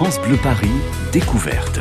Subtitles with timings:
[0.00, 0.70] France Bleu Paris,
[1.12, 1.78] découverte.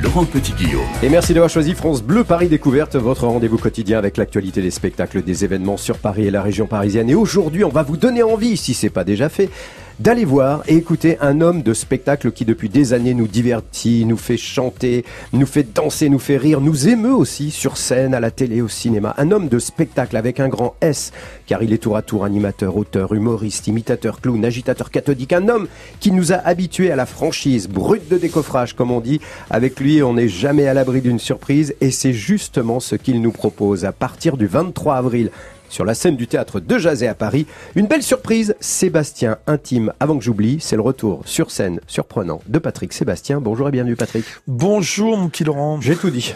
[0.00, 0.86] Laurent Petit-Guillaume.
[1.02, 5.20] Et merci d'avoir choisi France Bleu Paris Découverte, votre rendez-vous quotidien avec l'actualité des spectacles,
[5.22, 7.10] des événements sur Paris et la région parisienne.
[7.10, 9.50] Et aujourd'hui, on va vous donner envie, si c'est pas déjà fait,
[9.98, 14.16] d'aller voir et écouter un homme de spectacle qui depuis des années nous divertit, nous
[14.16, 18.30] fait chanter, nous fait danser, nous fait rire, nous émeut aussi sur scène, à la
[18.30, 19.14] télé, au cinéma.
[19.16, 21.12] Un homme de spectacle avec un grand S,
[21.46, 25.32] car il est tour à tour animateur, auteur, humoriste, imitateur, clown, agitateur cathodique.
[25.32, 25.68] Un homme
[26.00, 29.20] qui nous a habitués à la franchise, brute de décoffrage comme on dit.
[29.50, 33.32] Avec lui, on n'est jamais à l'abri d'une surprise et c'est justement ce qu'il nous
[33.32, 35.30] propose à partir du 23 avril
[35.68, 37.46] sur la scène du théâtre de Jazet à Paris.
[37.74, 42.58] Une belle surprise, Sébastien Intime, avant que j'oublie, c'est le retour sur scène surprenant de
[42.58, 43.40] Patrick Sébastien.
[43.40, 44.24] Bonjour et bienvenue Patrick.
[44.46, 45.80] Bonjour mon petit Laurent.
[45.80, 46.34] J'ai tout dit.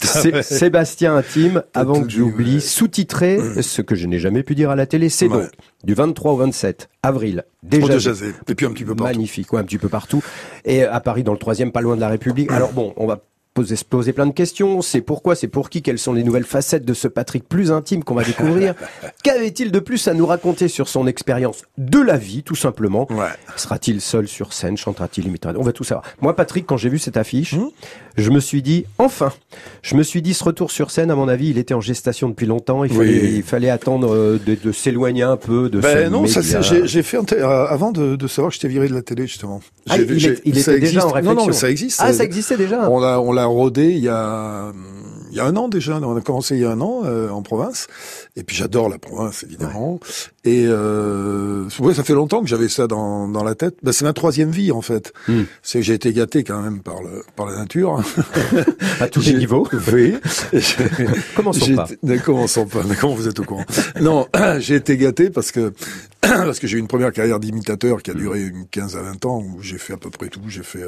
[0.42, 3.62] Sébastien Intime, avant que j'oublie, sous-titré, mmh.
[3.62, 5.50] ce que je n'ai jamais pu dire à la télé, c'est donc
[5.84, 7.44] du 23 au 27 avril.
[7.62, 8.12] Déjà,
[8.48, 9.12] et puis un petit peu partout.
[9.12, 10.22] Magnifique, ouais, un petit peu partout.
[10.64, 12.50] Et à Paris, dans le troisième, pas loin de la République.
[12.50, 13.20] Alors bon, on va
[13.60, 14.82] poser, poser plein de questions.
[14.82, 18.04] C'est pourquoi, c'est pour qui, quelles sont les nouvelles facettes de ce Patrick plus intime
[18.04, 18.74] qu'on va découvrir.
[19.22, 23.06] Qu'avait-il de plus à nous raconter sur son expérience de la vie, tout simplement?
[23.56, 24.76] Sera-t-il seul sur scène?
[24.76, 26.04] Chantera-t-il On va tout savoir.
[26.20, 27.68] Moi, Patrick, quand j'ai vu cette affiche, hmm?
[28.16, 29.32] je me suis dit, enfin
[29.82, 32.28] Je me suis dit, ce retour sur scène, à mon avis, il était en gestation
[32.28, 32.84] depuis longtemps.
[32.84, 37.02] Il fallait, il fallait attendre euh, de, s'éloigner un peu de ben non, ça j'ai
[37.02, 39.60] fait euh, avant de, de, savoir que j'étais viré de la télé, justement.
[39.88, 41.34] Ah, il, il était déjà en réflexion.
[41.34, 42.00] Non, non, ça existe.
[42.02, 42.88] Ah, ça existait déjà.
[42.88, 44.72] On l'a, on l'a rodé il y a
[45.30, 45.98] il y a un an déjà.
[46.00, 47.86] On a commencé il y a un an euh, en province.
[48.36, 50.00] Et puis j'adore la province évidemment.
[50.44, 53.74] Et euh, ouais, ça fait longtemps que j'avais ça dans, dans la tête.
[53.82, 55.12] Ben, c'est ma troisième vie en fait.
[55.28, 55.42] Hmm.
[55.62, 58.02] C'est que j'ai été gâté quand même par le par la nature.
[59.00, 59.68] à tous les niveaux.
[59.92, 60.14] Oui.
[61.36, 61.88] commençons pas.
[62.02, 62.82] Ne commençons pas.
[62.88, 63.66] Mais comment vous êtes au courant
[64.00, 64.26] Non,
[64.60, 65.74] j'ai été gâté parce que
[66.20, 69.24] parce que j'ai eu une première carrière d'imitateur qui a duré une 15 à 20
[69.26, 70.40] ans où j'ai fait à peu près tout.
[70.48, 70.84] J'ai fait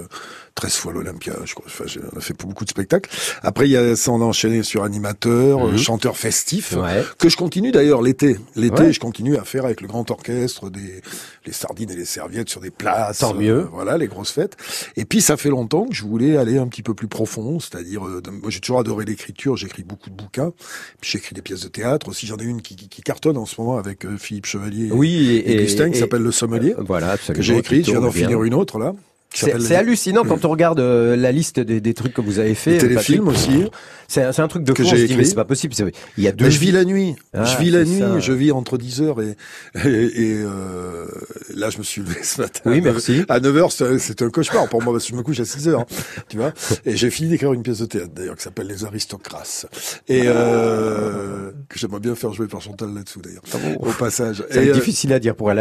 [0.55, 1.67] 13 euh, fois l'Olympia, je crois.
[1.67, 3.11] Enfin, j'ai fait beaucoup de spectacles.
[3.43, 5.79] Après, il y a, ça, on a enchaîné sur animateur, mhm.
[5.79, 6.75] chanteur festif,
[7.19, 8.39] que je continue d'ailleurs l'été.
[8.57, 11.01] L'été, je continue à faire avec le grand orchestre des
[11.45, 13.19] les sardines et les serviettes sur des places.
[13.19, 13.61] Tant mieux.
[13.61, 14.57] Euh, voilà, les grosses fêtes.
[14.97, 18.07] Et puis, ça fait longtemps que je voulais aller un petit peu plus profond, c'est-à-dire,
[18.07, 19.57] euh, moi, j'ai toujours adoré l'écriture.
[19.57, 20.53] J'écris beaucoup de bouquins.
[21.01, 22.27] Puis j'écris des pièces de théâtre aussi.
[22.27, 24.91] J'en ai une qui, qui, cartonne en ce moment avec Philippe Chevalier.
[24.93, 26.75] Oui et, Gustin qui s'appelle Le Sommelier.
[26.79, 27.85] Euh, voilà, que j'ai écrit.
[27.85, 28.95] Je viens d'en finir une autre là.
[29.35, 32.73] C'est hallucinant quand on regarde euh, la liste des, des, trucs que vous avez fait.
[32.73, 33.65] Les téléfilms aussi.
[34.09, 35.17] C'est un, un, truc de que j'ai écrit.
[35.17, 35.75] mais c'est pas possible.
[36.19, 36.45] Il y a deux.
[36.45, 37.17] Mais je vis la nuit.
[37.33, 38.03] Ah, je vis la nuit.
[38.19, 39.37] Je vis entre 10 heures et
[39.85, 41.07] et, et euh,
[41.55, 42.61] là je me suis levé ce matin.
[42.67, 43.25] Oui, merci.
[43.29, 45.69] À 9 heures, c'est un cauchemar pour moi parce que je me couche à 6
[45.69, 45.87] heures.
[46.29, 46.53] tu vois.
[46.85, 49.67] Et j'ai fini d'écrire une pièce de théâtre d'ailleurs qui s'appelle Les Aristocrates
[50.09, 53.43] et euh, que j'aimerais bien faire jouer par Chantal là-dessous d'ailleurs.
[53.55, 54.45] Ah au passage.
[54.51, 55.51] C'est euh, difficile à dire pour.
[55.53, 55.55] Et,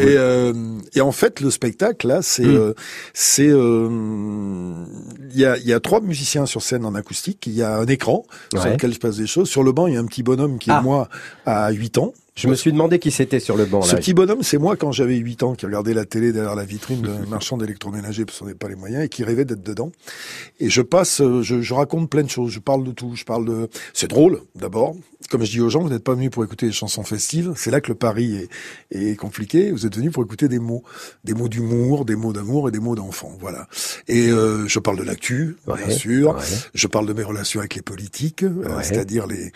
[0.00, 0.52] euh,
[0.94, 2.69] et en fait, le spectacle là, c'est hmm.
[2.70, 2.74] Euh,
[3.14, 3.46] c'est
[5.32, 7.76] il y a il y a trois musiciens sur scène en acoustique il y a
[7.76, 9.48] un écran sur lequel je passe des choses.
[9.48, 10.82] Sur le banc, il y a un petit bonhomme qui est ah.
[10.82, 11.08] moi
[11.46, 12.12] à 8 ans.
[12.34, 13.82] Je me suis demandé qui c'était sur le banc.
[13.82, 16.64] Ce petit bonhomme, c'est moi quand j'avais 8 ans, qui regardait la télé derrière la
[16.64, 19.92] vitrine d'un marchand d'électroménager parce qu'on n'avait pas les moyens et qui rêvait d'être dedans.
[20.58, 22.50] Et je passe, je, je, raconte plein de choses.
[22.50, 23.14] Je parle de tout.
[23.14, 23.68] Je parle de.
[23.92, 24.94] C'est drôle, d'abord.
[25.28, 27.52] Comme je dis aux gens, vous n'êtes pas venus pour écouter des chansons festives.
[27.54, 28.48] C'est là que le pari
[28.90, 29.70] est, est compliqué.
[29.70, 30.82] Vous êtes venus pour écouter des mots,
[31.24, 33.36] des mots d'humour, des mots d'amour et des mots d'enfant.
[33.38, 33.68] Voilà.
[34.08, 36.36] Et euh, je parle de l'actu, bien sûr.
[36.74, 39.52] Je parle de mes relations avec les politiques, euh, c'est-à-dire les,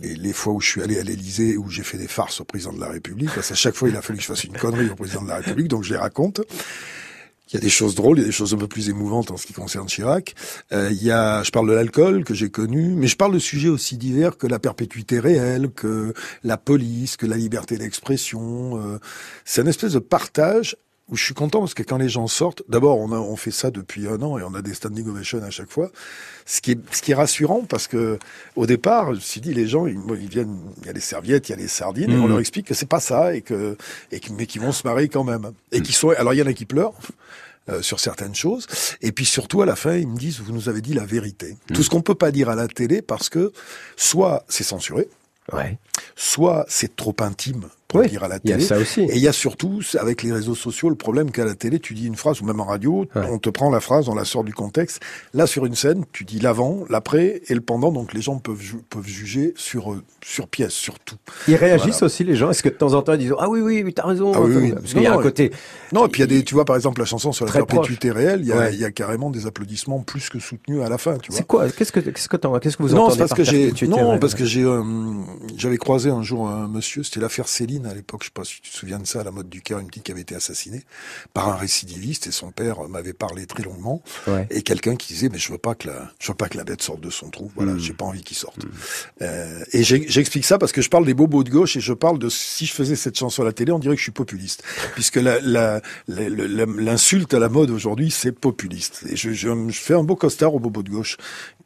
[0.00, 2.44] les, les fois où je suis allé à l'Élysée où j'ai fait des farces au
[2.44, 3.30] président de la République.
[3.34, 5.28] Parce qu'à chaque fois, il a fallu que je fasse une connerie au président de
[5.28, 6.40] la République, donc je les raconte.
[7.50, 9.30] Il y a des choses drôles, il y a des choses un peu plus émouvantes
[9.30, 10.34] en ce qui concerne Chirac.
[10.72, 13.38] Euh, il y a, je parle de l'alcool que j'ai connu, mais je parle de
[13.38, 16.12] sujets aussi divers que la perpétuité réelle, que
[16.44, 18.78] la police, que la liberté d'expression.
[18.78, 18.98] Euh,
[19.46, 20.76] c'est une espèce de partage
[21.08, 23.50] où je suis content parce que quand les gens sortent, d'abord on a on fait
[23.50, 25.90] ça depuis un an et on a des standing ovations à chaque fois,
[26.44, 28.18] ce qui est ce qui est rassurant parce que
[28.56, 29.98] au départ, je me suis dit les gens ils,
[30.28, 32.28] viennent, il y a les serviettes, il y a les sardines, et on mmh.
[32.28, 33.76] leur explique que c'est pas ça et que
[34.12, 36.46] et mais qu'ils vont se marrer quand même et qui sont alors il y en
[36.46, 36.94] a qui pleurent.
[37.70, 38.66] Euh, sur certaines choses.
[39.02, 41.52] Et puis surtout, à la fin, ils me disent, vous nous avez dit la vérité.
[41.52, 41.74] Mmh.
[41.74, 43.52] Tout ce qu'on peut pas dire à la télé parce que
[43.94, 45.06] soit c'est censuré,
[45.52, 45.76] ouais.
[46.16, 48.54] soit c'est trop intime pour dire à la télé.
[48.54, 49.00] Il y a ça aussi.
[49.00, 51.94] Et il y a surtout, avec les réseaux sociaux, le problème qu'à la télé, tu
[51.94, 54.44] dis une phrase, ou même en radio, on te prend la phrase, on la sort
[54.44, 55.00] du contexte.
[55.32, 58.76] Là, sur une scène, tu dis l'avant, l'après et le pendant, donc les gens peuvent,
[58.90, 61.16] peuvent juger sur, euh, sur pièce, sur tout.
[61.48, 63.60] Ils réagissent aussi, les gens Est-ce que de temps en temps, ils disent Ah oui,
[63.60, 65.50] oui, oui t'as raison ah, oui, Parce qu'il y a un côté...
[65.92, 67.52] Non, et puis il y a des, tu vois, par exemple, la chanson sur la
[67.52, 70.90] perpétuité réelle, il y, a, il y a carrément des applaudissements plus que soutenus à
[70.90, 71.38] la fin, tu vois.
[71.38, 71.70] C'est quoi?
[71.70, 74.44] Qu'est-ce que, qu'est-ce que, qu'est-ce que vous non, entendez parce que j'ai, Non, parce que
[74.44, 74.82] j'ai, euh,
[75.56, 78.60] j'avais croisé un jour un monsieur, c'était l'affaire Céline à l'époque, je sais pas si
[78.60, 80.34] tu te souviens de ça, à la mode du cœur, une petite qui avait été
[80.34, 80.82] assassinée
[81.34, 84.02] par un récidiviste et son père m'avait parlé très longuement
[84.50, 86.64] et quelqu'un qui disait mais je veux pas que la je veux pas que la
[86.64, 87.78] bête sorte de son trou, voilà, hmm.
[87.78, 88.64] j'ai pas envie qu'il sorte.
[88.64, 88.70] Hmm.
[89.22, 92.18] Euh, et j'explique ça parce que je parle des bobos de gauche et je parle
[92.18, 94.62] de si je faisais cette chanson à la télé, on dirait que je suis populiste
[94.94, 95.16] puisque
[96.08, 100.54] l'insulte à la mode aujourd'hui c'est populiste et je, je, je fais un beau costard
[100.54, 101.16] aux bobos de gauche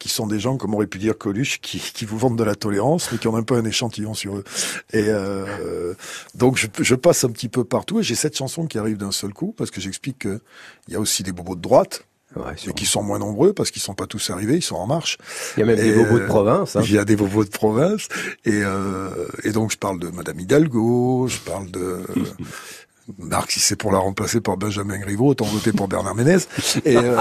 [0.02, 2.56] qui sont des gens, comme aurait pu dire Coluche, qui, qui vous vendent de la
[2.56, 4.44] tolérance, mais qui ont un peu un échantillon sur eux.
[4.92, 5.94] Et euh,
[6.34, 9.12] donc je, je, passe un petit peu partout, et j'ai cette chanson qui arrive d'un
[9.12, 10.40] seul coup, parce que j'explique qu'il
[10.88, 12.04] y a aussi des bobos de droite,
[12.36, 14.86] Ouais, et qui sont moins nombreux parce qu'ils sont pas tous arrivés, ils sont en
[14.86, 15.18] marche.
[15.56, 16.76] Il y a même des bobos de province.
[16.76, 16.82] Hein.
[16.84, 18.08] Il y a des bobos de province
[18.46, 19.10] et, euh,
[19.44, 22.00] et donc je parle de Madame Hidalgo, je parle de
[23.18, 26.38] Marc, si c'est pour la remplacer par Benjamin Griveaux, autant voter pour Bernard Ménez.
[26.84, 27.16] Et euh,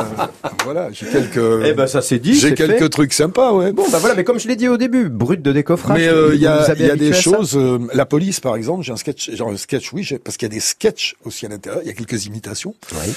[0.64, 1.66] voilà, j'ai quelques.
[1.66, 2.36] Eh ben ça c'est dit.
[2.36, 3.72] J'ai quelques trucs sympas, ouais.
[3.72, 5.98] Bon bah voilà, mais comme je l'ai dit au début, brut de décoffrage.
[5.98, 7.58] Mais euh, il y a, y a des choses.
[7.58, 10.52] Euh, la police, par exemple, j'ai un sketch, genre un sketch, oui, parce qu'il y
[10.52, 11.82] a des sketchs aussi à l'intérieur.
[11.84, 12.76] Il y a quelques imitations.
[12.94, 13.14] Oui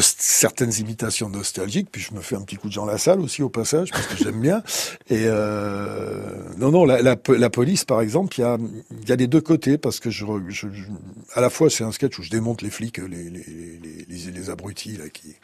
[0.00, 3.48] certaines imitations nostalgiques, puis je me fais un petit coup de Jean Lassalle aussi au
[3.48, 4.62] passage, parce que j'aime bien.
[5.10, 8.58] Et euh, non, non, la, la, la, police, par exemple, il y a,
[9.08, 10.66] y a des deux côtés, parce que je, je,
[11.34, 14.30] à la fois c'est un sketch où je démonte les flics, les, les, les, les,
[14.30, 15.36] les abrutis là, qui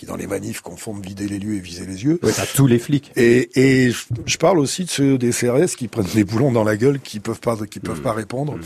[0.00, 2.18] qui dans les manifs confondent vider les lieux et viser les yeux.
[2.22, 3.12] Oui, tous les flics.
[3.16, 6.78] Et, et je, parle aussi de ceux des CRS qui prennent des boulons dans la
[6.78, 8.02] gueule, qui peuvent pas, qui peuvent mmh.
[8.02, 8.62] pas répondre, mmh.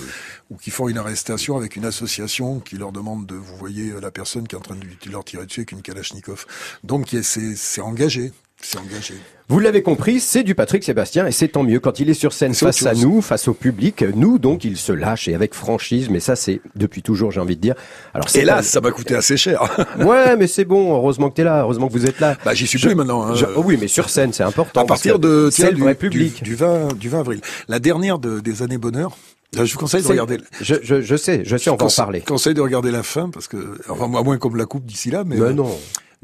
[0.51, 4.13] ou qui font une arrestation avec une association qui leur demande de, vous voyez la
[4.13, 6.47] personne qui est en train de leur tirer dessus avec une Kalachnikov.
[6.85, 8.31] Donc c'est engagé.
[8.61, 9.15] C'est engagé.
[9.49, 12.33] Vous l'avez compris, c'est du Patrick Sébastien et c'est tant mieux quand il est sur
[12.33, 14.03] scène face à nous, face au public.
[14.15, 17.57] Nous, donc, il se lâche et avec franchise, mais ça, c'est depuis toujours, j'ai envie
[17.57, 17.75] de dire.
[18.15, 19.63] Alors, là, ça m'a coûté assez cher.
[19.99, 20.95] ouais, mais c'est bon.
[20.95, 21.61] Heureusement que tu es là.
[21.61, 22.39] Heureusement que vous êtes là.
[22.43, 23.27] Bah, j'y suis plus maintenant.
[23.27, 23.35] Hein.
[23.55, 24.81] oh oui, mais sur scène, c'est important.
[24.81, 27.41] À partir de, tiens, du, du, du, 20, du 20 avril.
[27.69, 29.15] La dernière de, des années bonheur.
[29.53, 30.39] Je vous conseille de regarder.
[30.61, 32.21] Je, je, je sais, je sais, on va en parler.
[32.21, 35.11] Je conseille de regarder la fin parce que, enfin, à moins comme la coupe d'ici
[35.11, 35.37] là, mais.
[35.37, 35.71] mais non.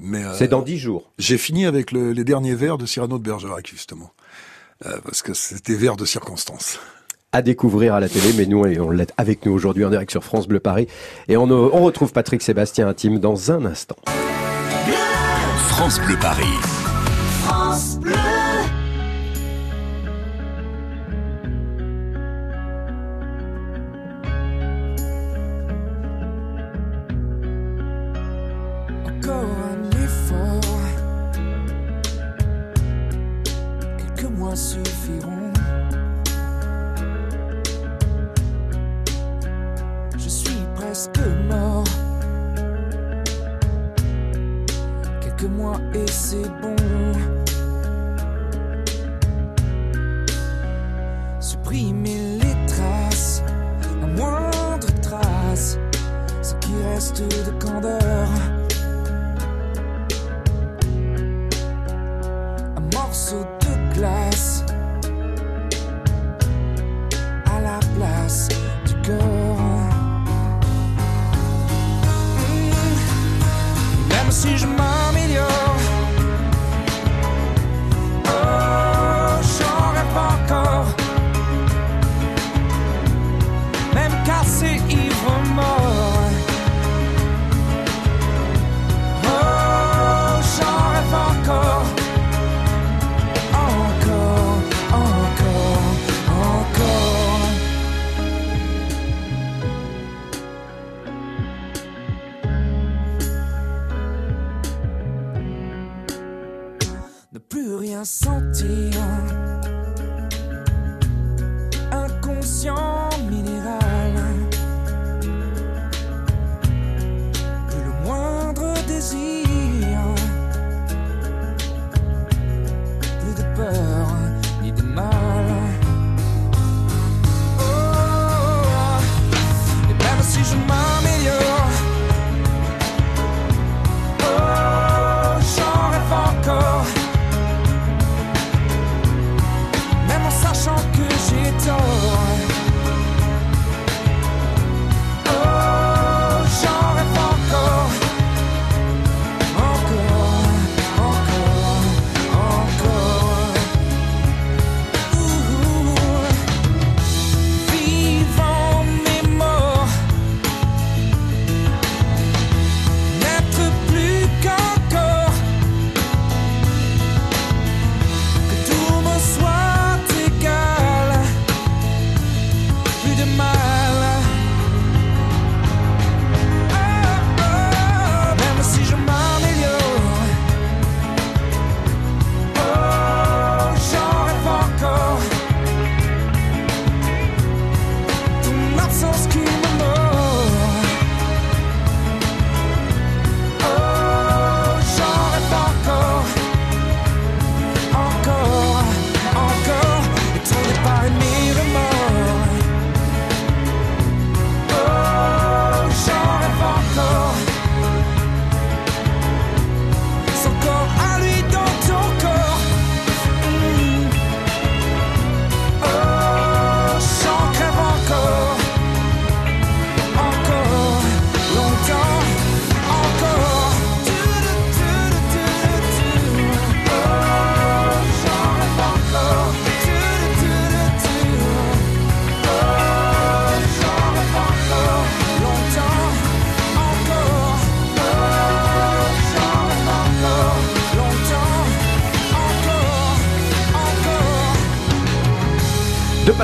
[0.00, 1.10] Mais c'est dans dix jours.
[1.18, 4.12] J'ai fini avec le, les derniers vers de Cyrano de Bergerac justement,
[4.86, 6.80] euh, parce que c'était vers de circonstance.
[7.32, 10.24] À découvrir à la télé, mais nous on l'est avec nous aujourd'hui en direct sur
[10.24, 10.88] France Bleu Paris,
[11.28, 13.96] et on, on retrouve Patrick Sébastien Intime dans un instant.
[15.68, 16.79] France Bleu Paris.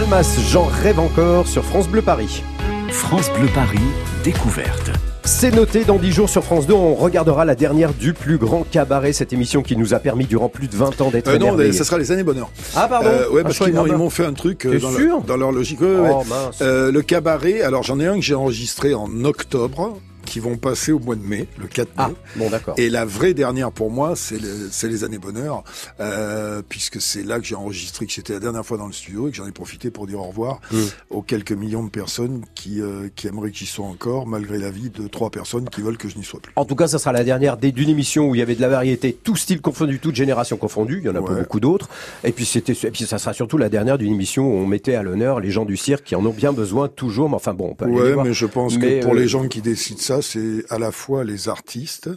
[0.07, 2.43] De Palmas, j'en rêve encore sur France Bleu Paris.
[2.91, 3.79] France Bleu Paris,
[4.23, 4.91] découverte.
[5.25, 8.63] C'est noté, dans 10 jours sur France 2, on regardera la dernière du plus grand
[8.71, 11.57] cabaret, cette émission qui nous a permis durant plus de 20 ans d'être Euh, non,
[11.73, 12.51] ça sera les années bonheur.
[12.77, 14.79] Ah pardon Euh, ouais, Ah, parce qu'ils m'ont, ils m'ont fait un truc euh, T'es
[14.79, 15.81] dans, leur- sûr dans leur logique.
[15.81, 16.25] Ouais, Oh ouais.
[16.29, 16.59] mince.
[16.63, 20.93] Euh, le cabaret, alors j'en ai un que j'ai enregistré en octobre, qui vont passer
[20.93, 21.93] au mois de mai, le 4 mai.
[21.97, 22.75] Ah, bon d'accord.
[22.77, 25.65] Et la vraie dernière pour moi, c'est le- c'est les années bonheur,
[26.01, 29.29] euh, puisque c'est là que j'ai enregistré, que j'étais la dernière fois dans le studio
[29.29, 30.77] et que j'en ai profité pour dire au revoir Mm.
[31.11, 34.71] aux quelques millions de personnes qui, euh, qui aimeraient que j'y sois encore, malgré la
[34.71, 36.53] vie de trois personnes qui veulent que je n'y sois plus.
[36.57, 38.69] En tout cas, ça sera la dernière d'une émission où il y avait de la
[38.69, 40.99] variété, tout style confondu, toute génération confondue.
[41.03, 41.41] Il y en a pas Ouais.
[41.41, 41.89] beaucoup d'autres.
[42.25, 44.95] Et puis c'était, et puis ça sera surtout la dernière d'une émission où on mettait
[44.95, 47.29] à l'honneur les gens du cirque qui en ont bien besoin toujours.
[47.29, 48.25] Mais enfin bon, on peut aller les Ouais, voir.
[48.27, 50.93] mais je pense Mais, que pour euh, les gens qui décident ça, c'est à la
[50.93, 52.11] fois les artistes,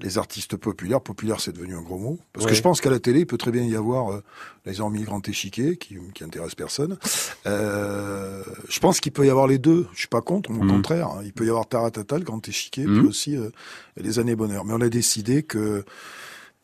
[0.00, 1.00] les artistes populaires.
[1.00, 2.18] Populaire, c'est devenu un gros mot.
[2.32, 2.50] Parce Ouais.
[2.50, 4.22] que je pense qu'à la télé, il peut très bien y avoir euh,
[4.66, 6.98] les hormis grand échiquier, qui, qui intéresse personne.
[7.46, 9.86] Euh, je pense qu'il peut y avoir les deux.
[9.94, 10.68] Je suis pas contre, au Mhm.
[10.70, 11.08] contraire.
[11.08, 11.20] hein.
[11.24, 12.98] Il peut y avoir Taratata, le grand échiquier, Mhm.
[12.98, 13.50] puis aussi euh,
[13.96, 14.64] les années bonheur.
[14.64, 15.84] Mais on a décidé que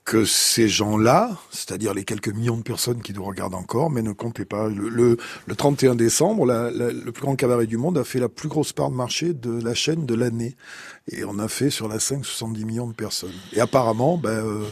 [0.04, 4.12] que ces gens-là, c'est-à-dire les quelques millions de personnes qui nous regardent encore, mais ne
[4.12, 4.68] comptez pas.
[4.68, 5.16] Le, le,
[5.46, 8.48] le 31 décembre, la- la- le plus grand cabaret du monde a fait la plus
[8.48, 10.56] grosse part de marché de la chaîne de l'année.
[11.10, 13.30] Et on a fait sur la 5 70 millions de personnes.
[13.52, 14.64] Et apparemment, ben, euh,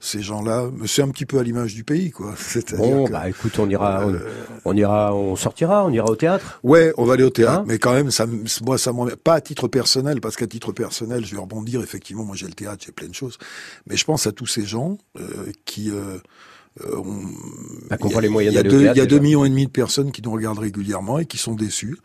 [0.00, 2.34] ces gens-là, c'est un petit peu à l'image du pays, quoi.
[2.76, 4.20] Bon, que- bah écoute, on ira, on, Euh,
[4.64, 6.60] on ira, on sortira, on ira au théâtre.
[6.62, 8.26] Ouais, on va aller au théâtre, Hein mais quand même, ça,
[8.64, 9.18] moi, ça m'emmerde.
[9.18, 11.80] Pas à titre personnel, parce qu'à titre personnel, je vais rebondir.
[11.82, 13.38] Effectivement, moi, j'ai le théâtre, j'ai plein de choses.
[13.86, 15.22] Mais je pense à tous ces gens euh,
[15.64, 16.18] qui euh,
[16.84, 17.20] euh, ont.
[17.90, 19.06] Bah, qu'on il y a- voit les moyens il y a deux- théâtre, y a
[19.06, 21.98] deux millions et demi de personnes qui nous regardent régulièrement et qui sont déçues.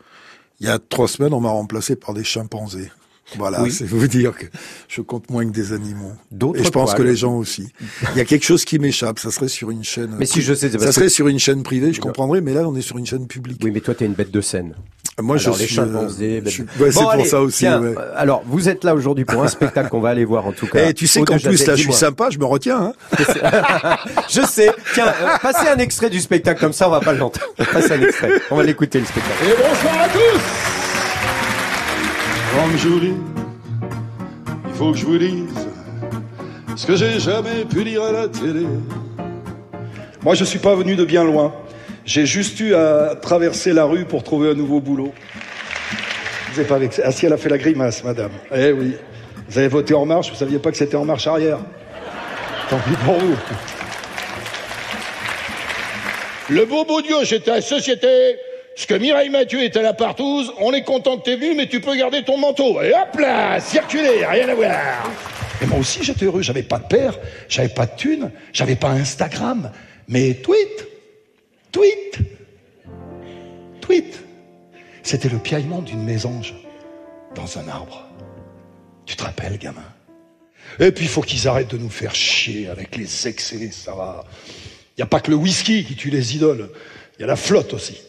[0.60, 2.90] Il y a trois semaines, on m'a remplacé par des chimpanzés.
[3.36, 3.72] Voilà, Oui.
[3.72, 4.44] c'est vous dire que
[4.88, 6.12] je compte moins que des animaux.
[6.30, 6.98] D'autres Et je pense poils.
[6.98, 7.68] que les gens aussi.
[8.12, 9.18] Il y a quelque chose qui m'échappe.
[9.18, 10.14] Ça serait sur une chaîne.
[10.18, 12.40] Mais si je sais, c'est ça serait que- sur une chaîne privée, je comprendrais.
[12.42, 13.60] Mais là, on est sur une chaîne publique.
[13.64, 14.74] Oui, mais toi, t'es une bête de scène.
[15.22, 16.42] Moi, alors, je les suis, euh, chimpanzés.
[16.44, 17.58] je suis- de- ouais, c'est Bon, pour allez, ça aussi.
[17.60, 17.94] tiens, ouais.
[17.96, 20.66] euh, alors, vous êtes là aujourd'hui pour un spectacle qu'on va aller voir en tout
[20.66, 20.88] cas.
[20.88, 22.92] Eh, tu sais qu'en plus, là, je suis sympa, je me retiens.
[22.92, 22.92] Hein.
[24.28, 24.72] Je sais.
[24.92, 27.46] Tiens, euh, passez un extrait du spectacle comme ça, on va pas l'entendre.
[27.72, 28.32] Passez un extrait.
[28.50, 29.44] On va l'écouter le spectacle.
[29.44, 30.83] Et bonsoir à tous
[32.54, 33.14] Grande Julie,
[34.68, 35.48] il faut que je vous dise
[36.76, 38.64] ce que j'ai jamais pu dire à la télé.
[40.22, 41.52] Moi, je suis pas venu de bien loin.
[42.04, 45.12] J'ai juste eu à traverser la rue pour trouver un nouveau boulot.
[46.52, 48.30] Vous n'êtes pas vexé Ah si, elle a fait la grimace, madame.
[48.54, 48.94] Eh oui.
[49.48, 51.58] Vous avez voté En Marche, vous saviez pas que c'était En Marche arrière.
[52.70, 53.34] Tant pis pour vous.
[56.50, 58.36] Le beau beau Dieu, j'étais à la société.
[58.76, 61.80] Ce que Mireille Mathieu à la partouze, on est content que t'es venu, mais tu
[61.80, 62.82] peux garder ton manteau.
[62.82, 65.10] Et hop là, circuler, rien à voir.
[65.62, 66.42] Et moi aussi, j'étais heureux.
[66.42, 69.70] J'avais pas de père, j'avais pas de thune, j'avais pas Instagram.
[70.08, 70.88] Mais tweet,
[71.70, 72.18] tweet,
[73.80, 74.18] tweet.
[75.04, 76.54] C'était le piaillement d'une mésange
[77.36, 78.08] dans un arbre.
[79.06, 79.84] Tu te rappelles, gamin?
[80.80, 84.24] Et puis, il faut qu'ils arrêtent de nous faire chier avec les excès, ça va.
[84.96, 86.70] Il n'y a pas que le whisky qui tue les idoles.
[87.18, 88.00] Il y a la flotte aussi.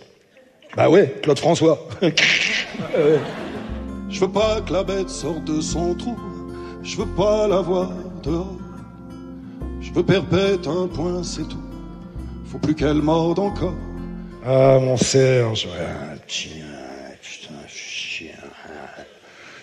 [0.76, 1.80] Bah ouais, Claude François.
[2.02, 2.14] Ouais.
[4.10, 6.18] Je veux pas que la bête sorte de son trou.
[6.84, 7.90] Je veux pas la voir
[8.24, 8.58] dehors.
[9.82, 11.62] Je veux perpète un point, c'est tout.
[12.52, 13.74] Faut plus qu'elle morde encore.
[14.46, 16.18] Ah, mon Serge, ouais.
[16.28, 16.66] Tiens,
[17.22, 18.36] putain, chien.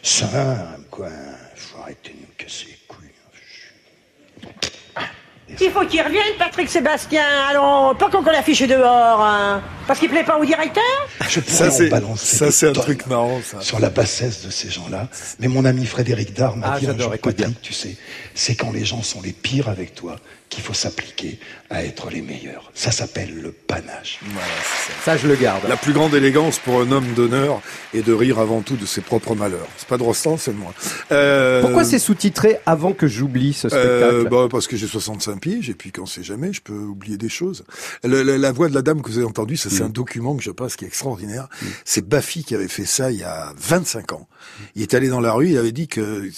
[0.02, 0.28] Ça,
[0.90, 1.08] quoi.
[1.54, 3.08] Faut arrêter de nous casser les couilles.
[5.60, 7.24] Il faut qu'il revienne, Patrick Sébastien.
[7.48, 9.20] Allons, pas qu'on l'affiche dehors.
[9.22, 9.62] hein.
[9.86, 10.82] Parce qu'il plaît pas au directeur
[11.28, 13.60] Je pourrais Ça, en c'est, balancer ça, c'est un truc marrant, ça.
[13.60, 15.08] sur la bassesse de ces gens-là.
[15.40, 17.10] Mais mon ami Frédéric Dard m'a Ah, dit un jour.
[17.22, 17.96] Patrick, tu sais,
[18.34, 20.16] c'est quand les gens sont les pires avec toi
[20.48, 21.38] qu'il faut s'appliquer
[21.70, 22.70] à être les meilleurs.
[22.74, 24.18] Ça s'appelle le panache.
[24.22, 24.98] Voilà, c'est ça.
[25.02, 25.66] Ça, je le garde.
[25.66, 27.62] La plus grande élégance pour un homme d'honneur
[27.94, 29.66] est de rire avant tout de ses propres malheurs.
[29.78, 30.74] C'est pas de Rostand, c'est moi.
[31.10, 34.28] Euh, Pourquoi c'est sous-titré avant que j'oublie ce euh, spectacle?
[34.30, 37.30] bah, parce que j'ai 65 piges et puis qu'on sait jamais, je peux oublier des
[37.30, 37.64] choses.
[38.04, 40.36] Le- le- la voix de la dame que vous avez entendue, ça c'est un document
[40.36, 41.48] que je passe qui est extraordinaire.
[41.84, 44.28] C'est Baffy qui avait fait ça il y a 25 ans.
[44.74, 46.30] Il est allé dans la rue, il avait dit que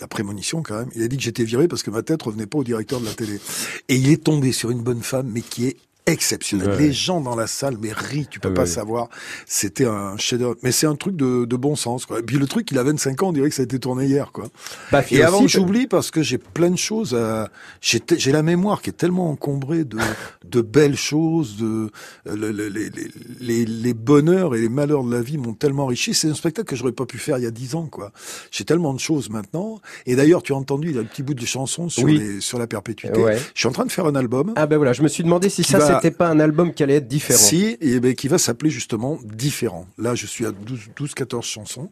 [0.00, 0.90] la prémonition quand même.
[0.94, 3.06] Il a dit que j'étais viré parce que ma tête revenait pas au directeur de
[3.06, 3.40] la télé.
[3.88, 6.70] Et il est tombé sur une bonne femme, mais qui est exceptionnelle.
[6.70, 6.78] Ouais.
[6.78, 9.08] Les gens dans la salle, mais rient, tu peux Ah pas savoir.
[9.46, 10.56] C'était un chef-d'œuvre.
[10.62, 12.18] Mais c'est un truc de, de bon sens, quoi.
[12.18, 14.06] Et puis le truc, il a 25 ans, on dirait que ça a été tourné
[14.06, 14.46] hier, quoi.
[14.90, 17.50] Baffy Et avant j'oublie, parce que j'ai plein de choses à...
[17.80, 19.98] J'ai la mémoire qui est tellement encombrée de,
[20.44, 21.90] de belles choses, de...
[22.26, 25.54] euh, le- le- les, les, les, les bonheurs et les malheurs de la vie m'ont
[25.54, 26.14] tellement enrichi.
[26.14, 28.12] C'est un spectacle que j'aurais pas pu faire il y a 10 ans, quoi.
[28.50, 29.80] J'ai tellement de choses maintenant.
[30.06, 32.18] Et d'ailleurs, tu as entendu, il y a le petit bout de chanson sur, Oui.
[32.18, 33.20] les, sur la perpétuité.
[33.20, 33.38] Ouais.
[33.54, 34.52] Je suis en train de faire un album.
[34.56, 36.96] Ah ben voilà, je me suis demandé si ça c'était pas un album qui allait
[36.96, 37.38] être différent.
[37.38, 39.86] Si, et ben, qui va s'appeler justement Différent.
[39.98, 41.90] Là, je suis à 12, 12 14 chansons.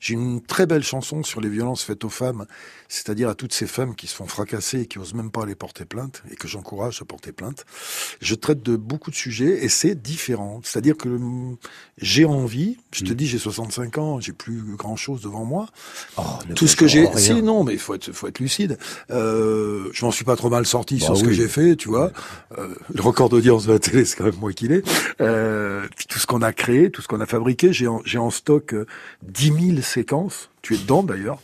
[0.00, 2.46] J'ai une très belle chanson sur les violences faites aux femmes,
[2.88, 5.54] c'est-à-dire à toutes ces femmes qui se font fracasser et qui osent même pas aller
[5.54, 7.64] porter plainte, et que j'encourage à porter plainte.
[8.20, 10.60] Je traite de beaucoup de sujets, et c'est différent.
[10.64, 11.08] C'est-à-dire que
[11.98, 13.06] j'ai envie, je Mm.
[13.08, 15.66] te dis, j'ai 65 ans, j'ai plus grand-chose devant moi.
[16.16, 16.22] Oh,
[16.56, 18.78] Tout ce que j'ai, si non, mais il faut être, faut être lucide.
[19.10, 21.88] Euh, je m'en suis pas trop mal sorti Bah sur ce que j'ai fait, tu
[21.88, 22.10] vois.
[22.58, 24.82] Euh, le record d'audience de la télé, c'est quand même moi qui l'ai.
[25.20, 28.72] Euh, tout ce qu'on a créé, tout ce qu'on a fabriqué, j'ai en, en stock
[28.72, 28.86] euh,
[29.22, 30.50] 10 000 séquences.
[30.62, 31.38] Tu es dedans d'ailleurs.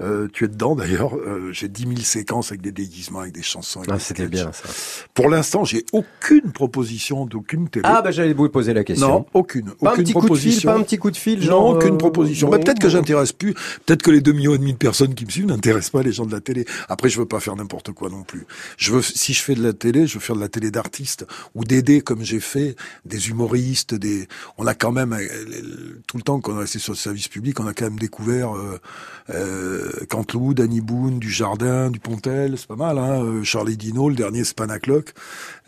[0.00, 1.16] Euh, tu es dedans d'ailleurs.
[1.16, 3.80] Euh, j'ai 10 000 séquences avec des déguisements, avec des chansons.
[3.80, 4.68] avec Ah, c'était bien ça.
[5.14, 7.84] Pour l'instant, j'ai aucune proposition d'aucune télé.
[7.88, 9.08] Ah bah j'allais vous poser la question.
[9.08, 9.70] non, aucune.
[9.72, 10.70] pas un aucune petit coup de fil, proposition.
[10.70, 11.66] pas un petit coup de fil, Non, genre.
[11.70, 12.46] aucune euh, proposition.
[12.48, 13.54] bon, Bah, peut-être que j'intéresse plus.
[13.86, 16.12] Peut-être que les 2 millions et demi de personnes qui me suivent n'intéressent pas les
[16.12, 16.64] gens de la télé.
[16.88, 18.46] Après, je veux pas faire n'importe quoi non plus.
[18.76, 21.26] Je veux, si je fais de la télé, je veux faire de la télé d'artistes
[21.54, 24.28] ou d'aider comme j'ai fait des humoristes, des.
[24.58, 27.58] On a quand même euh, tout le temps qu'on est resté sur le service public,
[27.60, 28.78] on a quand même découvert euh,
[29.30, 32.98] euh, Canteloup, Danny Boone, du Jardin, du Pontel, c'est pas mal.
[32.98, 35.12] Hein, euh, Charlie Dino, le dernier Spanaclock.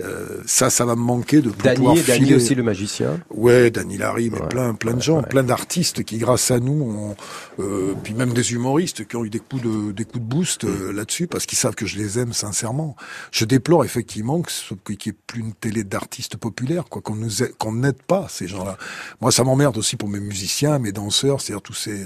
[0.00, 3.20] Euh, ça, ça va me manquer de pouvoir Dany, Dany filer- aussi le magicien.
[3.30, 6.72] Ouais, Dany Larry, mais Ouais, plein, plein de gens, plein d'artistes qui, grâce à nous,
[6.72, 7.16] ont,
[7.62, 10.64] euh, puis même des humoristes qui ont eu des coups de, des coups de boost
[10.64, 12.96] euh, là-dessus parce qu'ils savent que je les aime sincèrement.
[13.33, 17.14] Je déplore effectivement que ce- qu'il n'y ait plus une télé d'artistes populaires, quoi, qu'on
[17.16, 18.76] nous aide- qu'on n'aide pas ces gens-là.
[19.20, 22.04] Moi, ça m'emmerde aussi pour mes musiciens, mes danseurs, c'est-à-dire tous ces.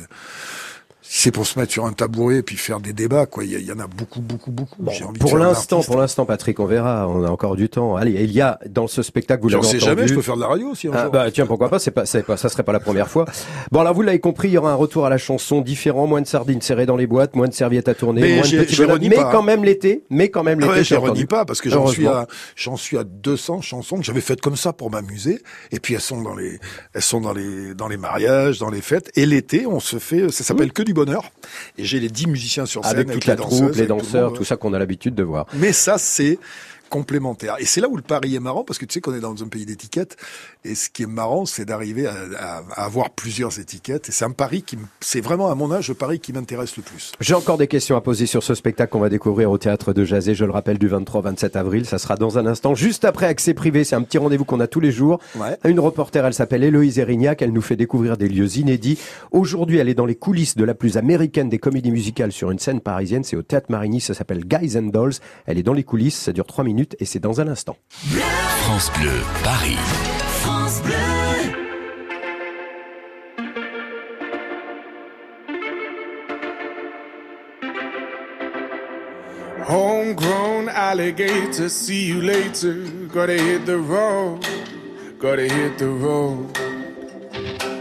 [1.07, 3.45] C'est pour se mettre sur un tabouret et puis faire des débats, quoi.
[3.45, 4.83] Il y, en a beaucoup, beaucoup, beaucoup.
[4.83, 7.07] Bon, envie pour l'instant, pour l'instant, Patrick, on verra.
[7.09, 7.95] On a encore du temps.
[7.95, 9.81] Allez, il y a dans ce spectacle, vous l'avez entendu.
[9.81, 11.13] jamais, je peux faire de la radio aussi un Ah, jour.
[11.13, 13.27] bah tiens pourquoi pas c'est pas pas ça serait pas la première fois.
[13.71, 16.23] Bon alors vous l'avez compris il y aura un retour à la chanson différent moins
[16.23, 18.77] de sardines serrées dans les boîtes moins de serviettes à tourner Mais moins de petits
[18.77, 21.61] bonhommes, mais quand même l'été mais quand même Ah l'été ouais, je renie pas parce
[21.61, 24.91] que j'en suis à j'en suis à 200 chansons que j'avais faites comme ça pour
[24.91, 26.59] m'amuser et puis elles sont dans les
[26.95, 30.31] elles sont dans les dans les mariages, dans les fêtes et l'été on se fait
[30.31, 31.31] ça s'appelle que du bonheur
[31.79, 34.45] et j'ai les 10 musiciens sur scène avec toute la troupe les tout danseurs tout
[34.45, 35.47] ça qu'on a l'habitude de voir.
[35.55, 36.39] Mais ça c'est
[36.95, 37.57] complémentaire.
[37.59, 39.43] Et c'est là où le pari est marrant, parce que tu sais qu'on est dans
[39.43, 40.17] un pays d'étiquettes,
[40.65, 44.09] et ce qui est marrant, c'est d'arriver à, à- à avoir plusieurs étiquettes.
[44.09, 46.77] Et c'est un pari qui, me- c'est vraiment à mon âge le pari qui m'intéresse
[46.77, 47.11] le plus.
[47.21, 50.05] J'ai encore des questions à poser sur ce spectacle qu'on va découvrir au théâtre de
[50.05, 51.85] Jazé, je le rappelle, du 23-27 avril.
[51.85, 53.83] Ça sera dans un instant, juste après Accès Privé.
[53.83, 55.19] C'est un petit rendez-vous qu'on a tous les jours.
[55.35, 55.57] Ouais.
[55.65, 57.43] Une reporter, elle s'appelle Héloïse Erignac.
[57.43, 58.99] Elle nous fait découvrir des lieux inédits.
[59.33, 62.61] Aujourd'hui, elle est dans les coulisses de la plus américaine des comédies musicales sur une
[62.61, 63.25] scène parisienne.
[63.25, 64.01] C'est au théâtre Marigny.
[64.01, 65.15] Ça s'appelle Guys and Dolls.
[65.47, 66.19] Elle est dans les coulisses.
[66.21, 67.77] Ça dure trois minutes et c'est dans un instant.
[68.65, 69.79] France Bleu, Paris.
[79.67, 82.75] Homegrown alligator, see you later.
[83.09, 84.47] Gotta hit the road,
[85.19, 86.55] gotta hit the road.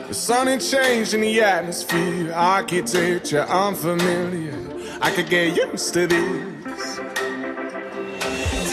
[0.08, 4.58] The sun ain't changed in the atmosphere, architecture unfamiliar.
[5.02, 7.00] I could get used to this.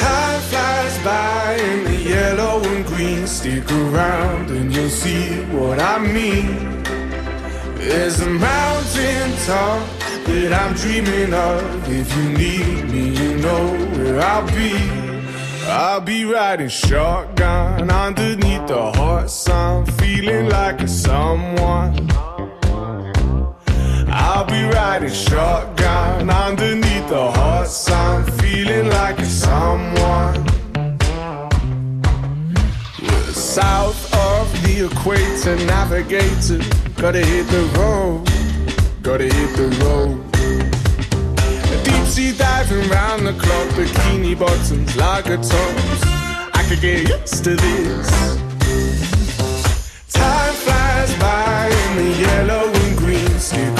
[0.00, 3.26] Time flies by in the yellow and green.
[3.26, 6.82] Stick around and you'll see what I mean.
[7.76, 9.82] There's a mountain top
[10.26, 11.88] that I'm dreaming of.
[11.88, 14.74] If you need me, you know where I'll be.
[15.66, 21.94] I'll be riding shotgun underneath the hot sun, feeling like a someone.
[24.62, 30.44] Riding shotgun underneath the hot sun, feeling like a someone.
[33.00, 36.60] We're south of the equator, navigator.
[37.00, 38.28] Gotta hit the road,
[39.02, 40.20] gotta hit the road.
[41.84, 46.02] Deep sea diving round the clock, bikini bottoms, lager tops.
[46.52, 48.10] I could get used to this.
[50.12, 53.38] Time flies by in the yellow and green.
[53.38, 53.79] Stick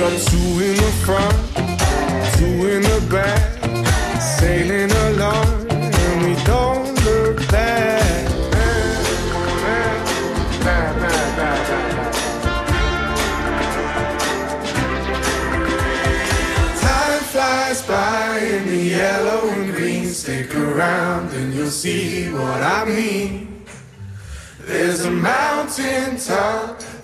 [0.00, 1.36] Two in the front,
[2.38, 3.60] two in the back,
[4.18, 8.26] sailing along, and we don't look back.
[16.80, 20.06] Time flies by in the yellow and green.
[20.06, 23.66] Stick around and you'll see what I mean.
[24.60, 26.69] There's a mountain top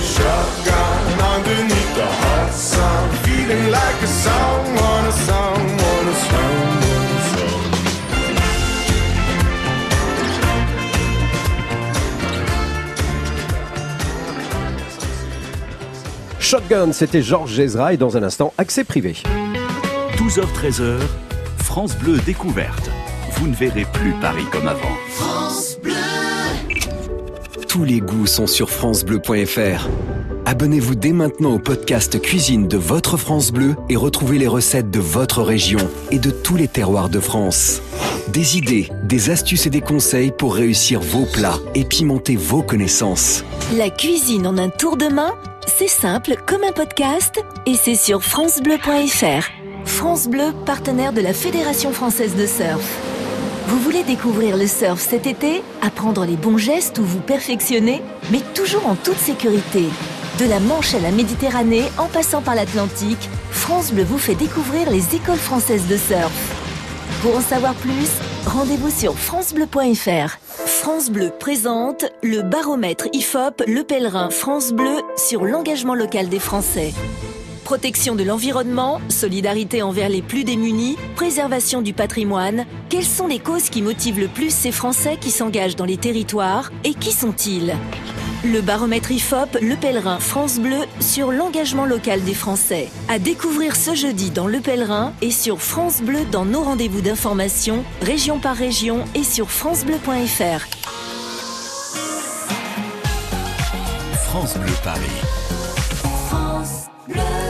[0.00, 4.86] Shotgun underneath the hot sun, feeling like a someone.
[16.46, 19.16] Shotgun, c'était Georges Gézra et dans un instant, accès privé.
[20.16, 21.00] 12h-13h,
[21.58, 22.88] France Bleu découverte.
[23.32, 26.15] Vous ne verrez plus Paris comme avant.
[27.76, 29.90] Tous les goûts sont sur francebleu.fr.
[30.46, 34.98] Abonnez-vous dès maintenant au podcast Cuisine de votre France Bleu et retrouvez les recettes de
[34.98, 37.82] votre région et de tous les terroirs de France.
[38.28, 43.44] Des idées, des astuces et des conseils pour réussir vos plats et pimenter vos connaissances.
[43.76, 45.34] La cuisine en un tour de main,
[45.66, 49.50] c'est simple comme un podcast et c'est sur francebleu.fr.
[49.84, 53.05] France Bleu, partenaire de la Fédération française de surf.
[53.68, 58.00] Vous voulez découvrir le surf cet été Apprendre les bons gestes ou vous perfectionner
[58.30, 59.86] Mais toujours en toute sécurité.
[60.38, 64.88] De la Manche à la Méditerranée, en passant par l'Atlantique, France Bleu vous fait découvrir
[64.90, 66.32] les écoles françaises de surf.
[67.22, 68.10] Pour en savoir plus,
[68.46, 70.38] rendez-vous sur francebleu.fr.
[70.66, 76.92] France Bleu présente le baromètre IFOP Le Pèlerin France Bleu sur l'engagement local des Français.
[77.66, 82.64] Protection de l'environnement, solidarité envers les plus démunis, préservation du patrimoine.
[82.88, 86.70] Quelles sont les causes qui motivent le plus ces Français qui s'engagent dans les territoires
[86.84, 87.74] et qui sont-ils?
[88.44, 92.88] Le baromètre IFOP Le Pèlerin France Bleu sur l'engagement local des Français.
[93.08, 97.82] À découvrir ce jeudi dans Le Pèlerin et sur France Bleu dans nos rendez-vous d'information,
[98.00, 100.68] région par région et sur francebleu.fr.
[104.28, 105.45] France Bleu Paris.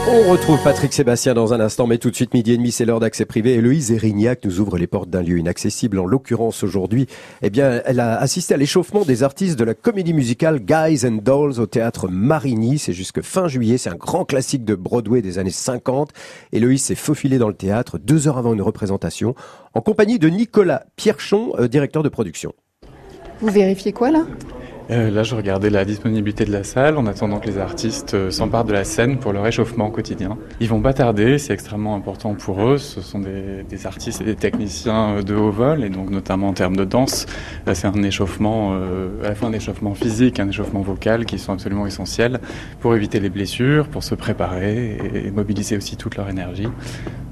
[0.08, 2.84] On retrouve Patrick Sébastien dans un instant, mais tout de suite, midi et demi, c'est
[2.84, 3.54] l'heure d'accès privé.
[3.54, 5.98] Héloïse Erignac nous ouvre les portes d'un lieu inaccessible.
[5.98, 7.08] En l'occurrence, aujourd'hui,
[7.42, 11.18] eh bien, elle a assisté à l'échauffement des artistes de la comédie musicale Guys and
[11.24, 12.78] Dolls au théâtre Marigny.
[12.78, 13.78] C'est jusque fin juillet.
[13.78, 16.10] C'est un grand classique de Broadway des années 50.
[16.52, 19.34] Héloïse s'est faufilée dans le théâtre deux heures avant une représentation
[19.74, 22.52] en compagnie de Nicolas Pierchon, euh, directeur de production.
[23.40, 24.24] Vous vérifiez quoi là?
[24.90, 28.30] Euh, là, je regardais la disponibilité de la salle en attendant que les artistes euh,
[28.30, 30.38] s'emparent de la scène pour leur réchauffement quotidien.
[30.60, 32.78] Ils vont pas tarder, c'est extrêmement important pour eux.
[32.78, 36.52] Ce sont des, artistes et des techniciens euh, de haut vol, et donc notamment en
[36.52, 37.26] termes de danse,
[37.66, 41.38] là, c'est un échauffement, euh, à la fois un échauffement physique, un échauffement vocal, qui
[41.38, 42.38] sont absolument essentiels
[42.80, 46.68] pour éviter les blessures, pour se préparer et, mobiliser aussi toute leur énergie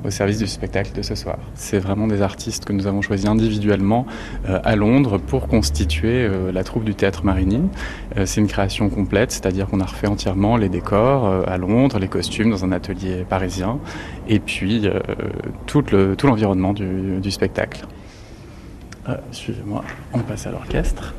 [0.04, 1.38] au service du spectacle de ce soir.
[1.54, 4.06] C'est vraiment des artistes que nous avons choisis individuellement
[4.48, 7.68] euh, à Londres pour constituer euh, la troupe du théâtre Marigny.
[8.16, 11.98] Euh, c'est une création complète, c'est-à-dire qu'on a refait entièrement les décors euh, à Londres,
[11.98, 13.78] les costumes dans un atelier parisien,
[14.28, 15.00] et puis euh,
[15.66, 17.84] tout le- tout l'environnement du, du spectacle.
[19.32, 21.12] Suivez-moi, on passe à l'orchestre.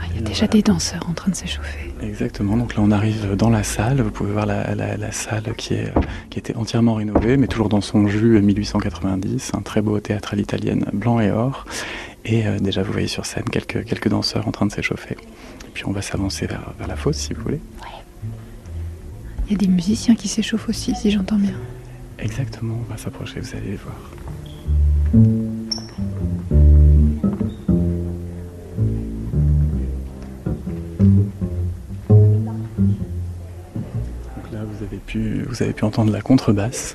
[0.00, 1.94] Ah, Il y a déjà des danseurs en train de s'échauffer.
[2.02, 5.44] Exactement, donc là on arrive dans la salle, vous pouvez voir la, la- la salle
[5.56, 5.92] qui, est,
[6.30, 10.36] qui était entièrement rénovée, mais toujours dans son jus 1890, un très beau théâtre à
[10.36, 11.64] l'italienne, blanc et or.
[12.30, 15.16] Et euh, déjà vous voyez sur scène quelques, quelques danseurs en train de s'échauffer.
[15.66, 17.60] Et puis on va s'avancer vers, vers la fosse si vous voulez.
[19.46, 21.54] Il y a des musiciens qui s'échauffent aussi, si j'entends bien.
[22.18, 23.96] Exactement, on va s'approcher, vous allez les voir.
[34.36, 36.94] Donc là, vous avez pu, vous avez pu entendre la contrebasse.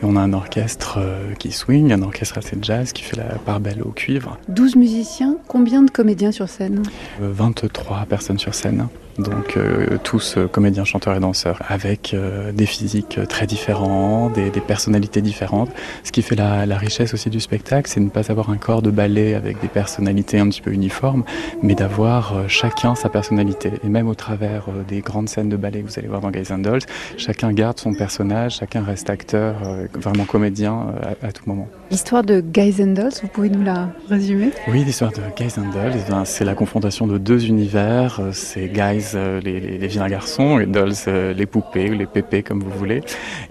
[0.00, 3.34] Et on a un orchestre euh, qui swing, un orchestre assez jazz qui fait la
[3.38, 4.38] part belle au cuivre.
[4.48, 6.82] 12 musiciens, combien de comédiens sur scène?
[7.20, 8.86] Euh, 23 personnes sur scène,
[9.18, 14.30] donc euh, tous euh, comédiens, chanteurs et danseurs, avec euh, des physiques euh, très différents,
[14.30, 15.70] des, des personnalités différentes.
[16.04, 18.56] Ce qui fait la, la richesse aussi du spectacle, c'est de ne pas avoir un
[18.56, 21.24] corps de ballet avec des personnalités un petit peu uniformes,
[21.62, 23.72] mais d'avoir euh, chacun sa personnalité.
[23.84, 26.30] Et même au travers euh, des grandes scènes de ballet que vous allez voir dans
[26.30, 26.82] Guys and Dolls,
[27.16, 29.54] chacun garde son personnage, chacun reste acteur,
[29.94, 30.86] vraiment comédien
[31.22, 31.68] à tout moment.
[31.90, 34.50] L'histoire de Guys and Dolls, vous pouvez nous la résumer?
[34.68, 38.20] Oui, l'histoire de Guys and Dolls, eh bien, c'est la confrontation de deux univers.
[38.20, 42.04] Euh, C'est Guys euh, les, les, vilains garçons, et dolls euh, les poupées ou les
[42.04, 43.00] pépés comme vous voulez.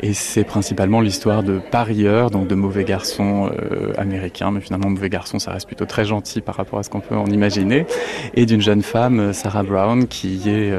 [0.02, 3.50] Et c'est principalement l'histoire de parieurs, donc de mauvais garçons
[3.98, 7.00] américains, mais finalement mauvais garçons, ça reste plutôt très gentil par rapport à ce qu'on
[7.00, 7.88] peut en imaginer,
[8.36, 10.72] et d'une jeune femme, Sarah Brown, qui est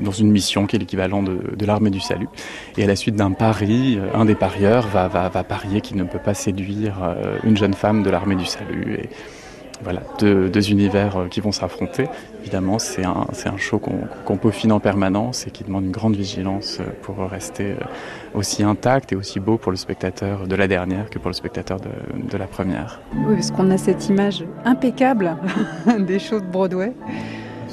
[0.00, 2.28] dans une mission qui est l'équivalent de, l'armée du salut.
[2.76, 6.15] Et à la suite d'un pari, un des parieurs va, va parier qu'il ne peut
[6.18, 8.94] pas séduire une jeune femme de l'armée du salut.
[8.94, 9.08] Et,
[9.82, 12.08] voilà, deux, univers qui vont s'affronter.
[12.40, 16.80] Évidemment, c'est un, un show qu'on peaufine en permanence et qui demande une grande vigilance
[17.02, 17.74] pour rester
[18.34, 21.78] aussi intact et aussi beau pour le spectateur de la dernière que pour le spectateur
[21.80, 21.88] de,
[22.30, 23.00] de la première.
[23.14, 25.36] Oui, parce qu'on a cette image impeccable
[25.98, 26.92] des shows de Broadway.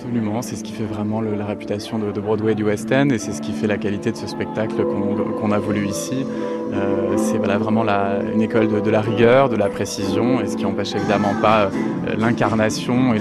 [0.03, 3.17] Absolument, c'est ce qui fait vraiment la réputation de, Broadway et du West End et
[3.17, 6.25] c'est ce qui fait la qualité de ce spectacle qu'on qu a voulu ici.
[6.73, 7.85] Euh, c'est vraiment
[8.33, 12.15] une école de, la rigueur, de la précision et ce qui n'empêche évidemment pas euh,
[12.17, 13.19] l'incarnation et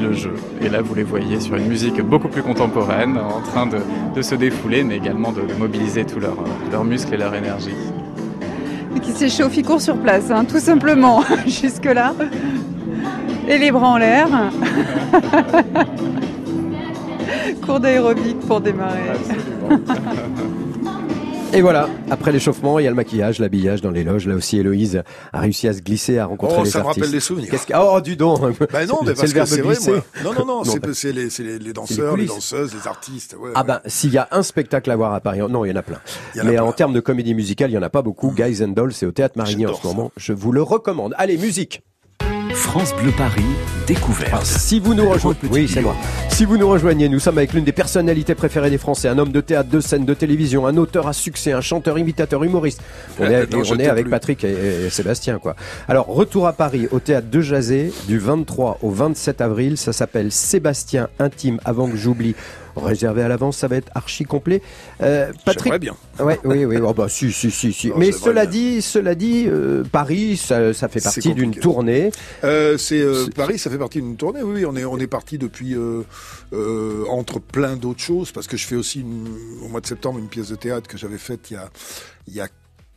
[0.00, 0.32] le, jeu.
[0.62, 4.34] Et là, vous les voyez sur une musique beaucoup plus contemporaine, en train de, se
[4.34, 7.76] défouler, mais également de, mobiliser tous leurs leur muscles et leur énergie.
[9.02, 12.14] Qui s'échauffe, court sur place, hein, tout simplement, jusque-là.
[13.48, 14.28] Et les bras en l'air.
[17.64, 19.00] Cours d'aérobic pour démarrer.
[21.54, 24.26] Et voilà, après l'échauffement, il y a le maquillage, l'habillage dans les loges.
[24.26, 26.94] Là aussi, Héloïse a réussi à se glisser, à rencontrer oh, les ça artistes.
[26.94, 27.48] ça me rappelle des souvenirs.
[27.48, 27.74] Que...
[27.76, 28.36] Oh, du don
[28.72, 30.02] Ben non, mais parce le que c'est vrai, moi.
[30.24, 33.36] Non, non, non, non c'est les, les, les, danseurs, les, les, danseuses, les artistes.
[33.38, 33.66] Ouais, ah ouais.
[33.68, 35.82] ben, s'il y a un spectacle à voir à Paris, non, il y en a
[35.82, 36.00] plein.
[36.34, 36.64] En a mais plein.
[36.64, 38.32] en termes de comédie musicale, il y en a pas beaucoup.
[38.32, 38.34] Mmh.
[38.34, 40.10] Guys and Dolls, c'est au Théâtre Marigny en ce moment.
[40.16, 41.14] Je vous le recommande.
[41.18, 41.84] Allez, musique
[42.74, 43.44] France Bleu Paris,
[43.86, 44.32] découverte.
[44.32, 45.94] Alors, si vous nous rejoignez, oui, c'est moi.
[46.28, 49.30] Si vous nous rejoignez, nous sommes avec l'une des personnalités préférées des Français, un homme
[49.30, 52.80] de théâtre, de scène, de télévision, un auteur à succès, un chanteur, imitateur, humoriste.
[53.20, 54.10] On est, non, on est avec plus.
[54.10, 55.54] Patrick et, et, Sébastien, quoi.
[55.86, 59.76] Alors, retour à Paris, au théâtre de Jazé, du 23 au 27 avril.
[59.76, 62.34] Ça s'appelle Sébastien Intime, avant que j'oublie
[62.76, 64.62] réservé à l'avance, ça va être archi complet.
[65.02, 65.94] Euh, Patrick, bien.
[66.18, 66.76] Ouais, oui, oui.
[66.82, 67.88] Oh, bah, si, si, si, si.
[67.88, 72.10] Non, Mais cela dit, cela dit, euh, Paris, ça, ça, fait partie d'une tournée.
[72.42, 74.42] Euh, c'est euh, Paris, ça fait partie d'une tournée.
[74.42, 76.04] Oui, oui, on est, on est parti depuis euh,
[77.08, 79.28] entre plein d'autres choses parce que je fais aussi une,
[79.62, 81.70] au mois de septembre une pièce de théâtre que j'avais faite il y a,
[82.28, 82.48] il y a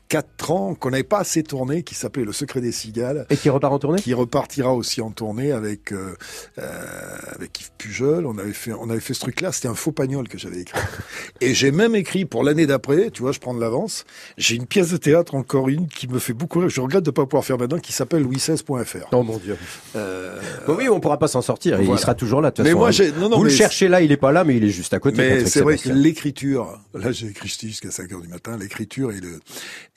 [0.10, 3.26] quatre ans qu'on n'avait pas assez tourné, qui s'appelait Le Secret des Cigales.
[3.30, 4.02] Et qui repart en tournée?
[4.02, 6.16] Qui repartira aussi en tournée avec euh,
[6.60, 8.26] euh, avec Yves Pujol.
[8.26, 9.52] On avait fait on avait fait ce truc-là.
[9.52, 10.80] C'était un faux pagnol que j'avais écrit.
[11.42, 13.12] Et j'ai même écrit pour l'année d'après.
[13.12, 14.06] Tu vois, je prends de l'avance.
[14.38, 16.70] J'ai une pièce de théâtre encore une qui me fait beaucoup rire.
[16.70, 19.08] Je regrette de pas pouvoir faire maintenant, qui s'appelle louis16.fr.
[19.12, 19.58] Oh mon dieu.
[19.96, 20.40] Euh...
[20.68, 21.78] Oui, on pourra pas s'en sortir.
[21.78, 21.92] Voilà.
[21.92, 22.52] Il sera toujours là.
[22.52, 24.32] De toute mais façon, moi, j'ai non, non, Vous le cherchez là, il est pas
[24.32, 25.18] là, mais il est juste à côté.
[25.18, 26.80] Mais c'est vrai que l'écriture.
[26.94, 28.58] Là, j'ai écrit jusqu'à 5 heures du matin.
[28.58, 29.40] L'écriture et le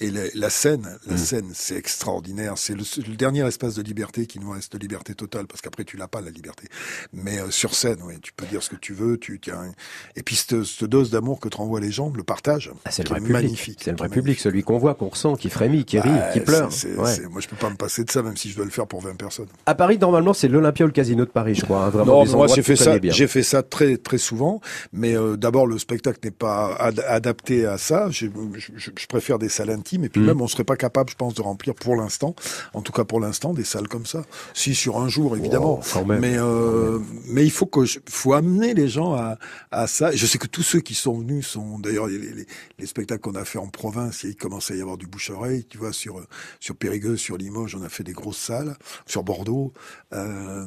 [0.01, 1.19] et la scène la mmh.
[1.19, 2.55] scène, c'est extraordinaire.
[2.57, 5.85] C'est le, le, dernier espace de liberté qui nous reste de liberté totale, parce qu'après
[5.85, 6.69] tu l'as pas la liberté.
[7.13, 9.19] Mais euh, sur scène, oui, tu peux dire ce que tu veux.
[9.19, 9.73] Tu tiens.
[10.17, 13.03] Et puis cette, cette dose d'amour que te renvoient les gens, le partage, ah, c'est
[13.03, 13.81] le vrai magnifique.
[13.83, 16.73] C'est le vrai public, celui qu'on voit, qu'on ressent, qui frémit, qui rit, qui pleure.
[16.73, 17.29] C est, ouais.
[17.31, 19.01] moi, je peux pas me passer de ça, même si je dois le faire pour
[19.01, 19.49] 20 personnes.
[19.67, 21.85] À Paris, normalement, c'est l'Olympia ou le Casino de Paris, je crois.
[21.85, 22.97] Hein, vraiment non, moi j'ai fait ça.
[23.03, 24.61] J'ai fait ça très très souvent.
[24.93, 28.09] Mais euh, d'abord, le spectacle n'est pas ad adapté à ça.
[28.11, 30.05] Je, je, je, préfère des salles intimes.
[30.05, 30.27] Et puis mmh.
[30.27, 32.35] même, on serait pas capable, je pense, de remplir pour l'instant,
[32.75, 34.23] en tout cas pour l'instant, des salles comme ça.
[34.55, 35.81] Si sur un jour, évidemment.
[36.07, 39.39] Mais euh, mais il faut que je, faut amener les gens à,
[39.71, 40.13] à ça.
[40.13, 42.47] Je sais que tous ceux qui sont venus sont d'ailleurs les, les,
[42.79, 45.65] les, spectacles qu'on a fait en province, il commence à y avoir du bouche oreille.
[45.69, 46.21] Tu vois sur
[46.59, 48.77] sur Périgueux, sur Limoges, on a fait des grosses salles,
[49.07, 49.73] sur Bordeaux.
[50.13, 50.67] Euh,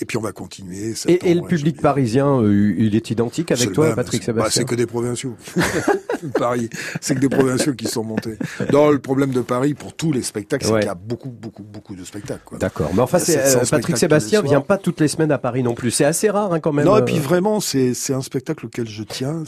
[0.00, 0.94] et puis on va continuer.
[1.06, 4.50] Et, et, le public parisien, euh, il est identique avec toi, même, Patrick Sébastien bah,
[4.50, 5.36] C'est que des provinciaux.
[6.38, 6.68] Paris,
[7.00, 8.36] c'est que des provinciaux qui sont montés.
[8.72, 10.80] Dans le problème de Paris pour tous les spectacles, c'est ouais.
[10.80, 12.58] qu'il y a beaucoup, beaucoup, beaucoup de spectacles.
[12.58, 12.90] D'accord.
[12.94, 15.90] Mais enfin, euh, Patrick Sébastien vient pas toutes les semaines à Paris non plus.
[15.90, 16.84] C'est assez rare hein, quand même.
[16.84, 19.44] Non, et puis vraiment, c'est un spectacle auquel je tiens.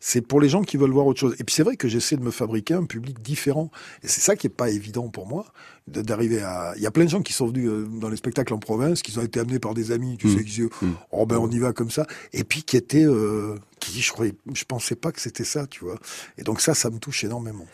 [0.00, 1.34] C'est pour les gens qui veulent voir autre chose.
[1.38, 3.70] Et puis c'est vrai que j'essaie de me fabriquer un public différent.
[4.02, 5.46] Et c'est ça qui est pas évident pour moi
[5.86, 6.72] d'arriver à.
[6.76, 9.02] Il y a plein de gens qui sont venus euh, dans les spectacles en province,
[9.02, 10.30] qui ont été amenés par des amis, tu mmh.
[10.30, 10.86] sais, qui disaient, mmh.
[11.12, 14.34] oh ben on y va comme ça, et puis qui étaient, euh, qui je croyais,
[14.52, 15.96] je pensais pas que c'était ça, tu vois.
[16.38, 17.66] Et donc ça, ça me touche énormément.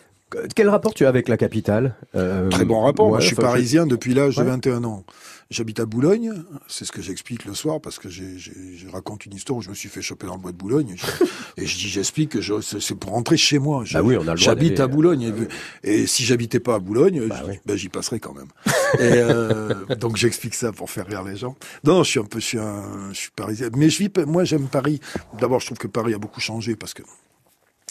[0.55, 1.97] Quel rapport tu as avec la capitale?
[2.15, 3.07] Euh, Très bon rapport.
[3.07, 4.45] Ouais, Moi, je suis parisien depuis l'âge ouais.
[4.45, 5.05] de 21 ans.
[5.51, 6.33] J'habite à Boulogne.
[6.67, 9.75] C'est ce que j'explique le soir parce que je raconte une histoire où je me
[9.75, 10.97] suis fait choper dans le bois de Boulogne.
[11.59, 13.85] et je dis, j'explique que c'est pour rentrer chez moi.
[13.95, 15.31] Ah oui, J'habite à Boulogne.
[15.31, 15.47] Ah oui.
[15.85, 17.59] Et si j'habitais pas à Boulogne, bah, oui.
[17.67, 18.49] ben, j'y passerais quand même.
[18.95, 21.55] et euh, donc j'explique ça pour faire rire les gens.
[21.85, 23.69] Non, je suis un peu, je suis, un, je suis parisien.
[23.77, 25.01] Mais je vis, moi, j'aime Paris.
[25.39, 27.03] D'abord, je trouve que Paris a beaucoup changé parce que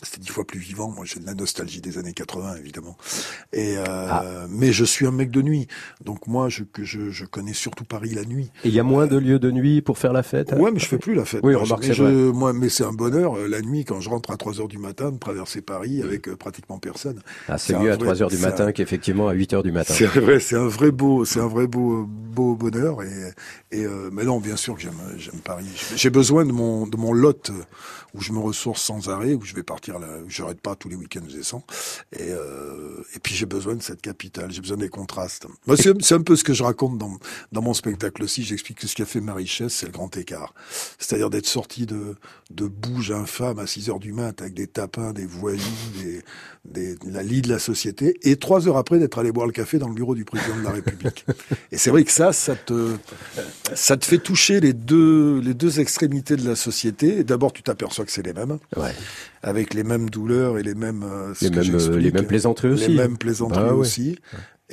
[0.02, 0.90] c'était dix fois plus vivant.
[0.90, 2.98] Moi, j'ai de la nostalgie des années 80, évidemment.
[3.54, 4.46] Et euh, Ah.
[4.50, 5.68] mais je suis un mec de nuit,
[6.04, 8.52] donc moi, je, que je, je connais surtout Paris la nuit.
[8.64, 10.80] Et il y a moins de lieux de nuit pour faire la fête Ouais, mais
[10.80, 11.42] je fais plus la fête.
[11.44, 12.12] Oui, Moi, remarque, je- c'est je- vrai.
[12.14, 14.78] Moi, mais c'est un bonheur euh, la nuit quand je rentre à 3 heures du
[14.78, 17.22] matin de traverser Paris avec euh, pratiquement personne.
[17.48, 19.72] Ah, c'est mieux à vrai- 3 heures du matin un- qu'effectivement à 8 heures du
[19.72, 19.94] matin.
[19.94, 23.04] C'est vrai, c'est un vrai beau, c'est un vrai beau, beau bonheur.
[23.04, 23.34] Et,
[23.72, 25.66] et euh, mais non, bien sûr que j'aime, j'aime Paris.
[25.96, 27.54] J'ai besoin de mon, de mon lot euh,
[28.14, 30.96] où je me ressource sans arrêt, où je vais partir là, j'arrête pas tous les
[30.96, 31.64] week-ends, descends.
[32.14, 34.52] Et, euh, et puis j'ai besoin de cette capitale.
[34.52, 35.48] J'ai besoin des contrastes.
[35.68, 38.44] Moi, c'est, un peu ce que je raconte dans, mon spectacle aussi.
[38.44, 40.54] J'explique que ce qui a fait ma richesse, c'est le grand écart.
[41.00, 42.16] C'est-à-dire d'être sorti de,
[42.52, 45.62] de bouges infâmes à 6 heures du mat avec des tapins, des voyous,
[46.02, 46.22] des,
[46.66, 49.78] des, la lie de la société, et trois heures après d'être allé boire le café
[49.78, 51.26] dans le bureau du président de la République.
[51.72, 52.98] et c'est vrai que ça, ça te,
[54.02, 57.24] fait toucher les deux, les deux extrémités de la société.
[57.24, 58.94] D'abord, tu t'aperçois que c'est les mêmes, Ouais.
[59.44, 62.88] avec les mêmes douleurs et les mêmes, euh, Les mêmes, euh, les mêmes plaisanteries aussi.
[62.90, 63.80] Les mêmes plaisanteries Bah ouais.
[63.80, 64.18] aussi.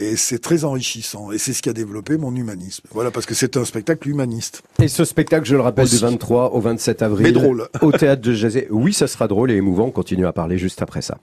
[0.00, 1.32] Et c'est très enrichissant.
[1.32, 2.84] Et c'est ce qui a développé mon humanisme.
[2.92, 4.62] Voilà, parce que c'est un spectacle humaniste.
[4.80, 5.96] Et ce spectacle, je le rappelle, Aussi.
[5.96, 7.26] du 23 au 27 avril.
[7.26, 7.68] Mais drôle.
[7.82, 8.68] Au théâtre de Jazé.
[8.70, 9.86] Oui, ça sera drôle et émouvant.
[9.86, 11.18] On continue à parler juste après ça.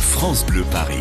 [0.00, 0.96] France Bleu Paris.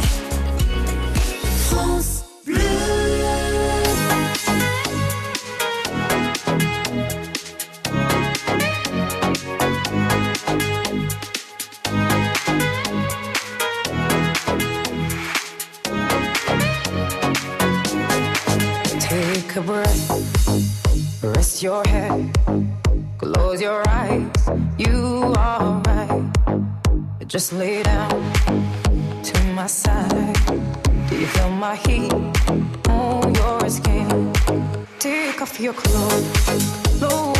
[19.67, 22.31] Breath, rest your head,
[23.17, 24.31] close your eyes.
[24.77, 27.27] You are right.
[27.27, 28.09] Just lay down
[29.23, 30.37] to my side.
[31.09, 32.13] Do you feel my heat
[32.87, 34.31] on your skin?
[34.99, 37.36] Take off your clothes,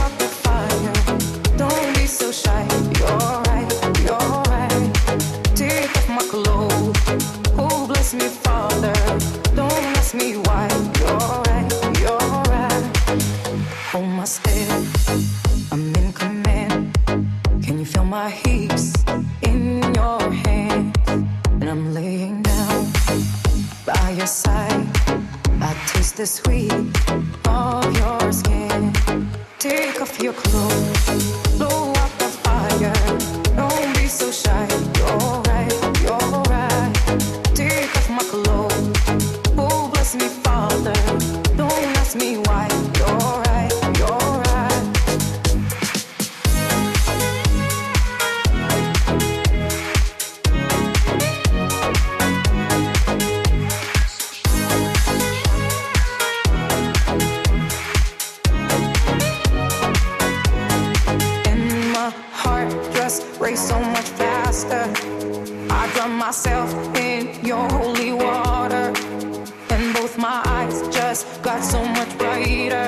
[71.77, 72.87] so much brighter.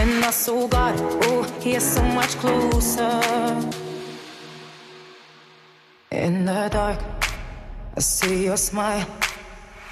[0.00, 0.94] And my soul got,
[1.28, 3.20] oh, here so much closer.
[6.10, 7.00] In the dark,
[7.96, 9.06] I see your smile.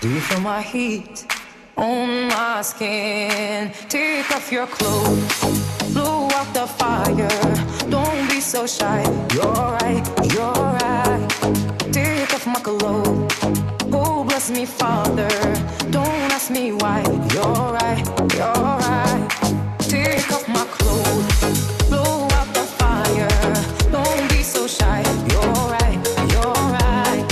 [0.01, 1.27] Do you feel my heat
[1.77, 3.73] on my skin?
[3.89, 5.39] Take off your clothes,
[5.95, 7.39] blow out the fire.
[7.89, 9.01] Don't be so shy.
[9.35, 10.05] You're right,
[10.35, 11.23] you're right.
[11.93, 13.22] Take off my clothes.
[14.51, 15.29] Me, Father.
[15.91, 17.01] Don't ask me why.
[17.33, 18.53] You're right, you're
[18.89, 19.29] right.
[19.79, 23.29] Take off my clothes, blow out the fire.
[23.93, 25.01] Don't be so shy.
[25.31, 25.99] You're right,
[26.33, 27.25] you're right.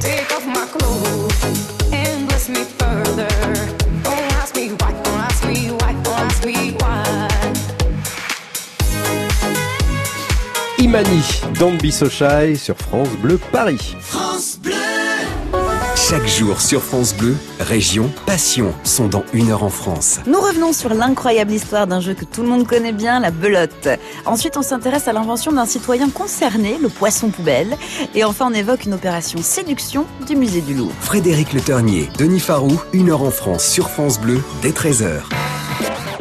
[0.00, 3.28] Take off my clothes and bless me further.
[4.02, 7.52] Don't ask me why, don't ask me why, don't ask me why.
[10.80, 11.22] Imani,
[11.54, 13.94] Don't Be So Shy sur France Bleu Paris.
[14.00, 14.81] France Bleu.
[16.12, 20.20] Chaque jour sur France Bleu, Région, Passion sont dans une heure en France.
[20.26, 23.88] Nous revenons sur l'incroyable histoire d'un jeu que tout le monde connaît bien, la belote.
[24.26, 27.78] Ensuite, on s'intéresse à l'invention d'un citoyen concerné, le poisson poubelle.
[28.14, 30.92] Et enfin, on évoque une opération séduction du musée du Louvre.
[31.00, 35.22] Frédéric Le Ternier, Denis Farou, une heure en France sur France Bleu dès 13h.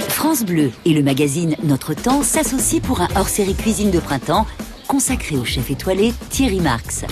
[0.07, 4.47] France Bleu et le magazine Notre Temps s'associent pour un hors-série cuisine de printemps
[4.87, 7.03] consacré au chef étoilé Thierry Marx.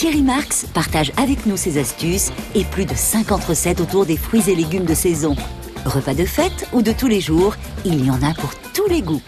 [0.00, 4.48] Thierry Marx partage avec nous ses astuces et plus de 50 recettes autour des fruits
[4.48, 5.36] et légumes de saison.
[5.84, 9.02] Repas de fête ou de tous les jours, il y en a pour tous les
[9.02, 9.20] goûts.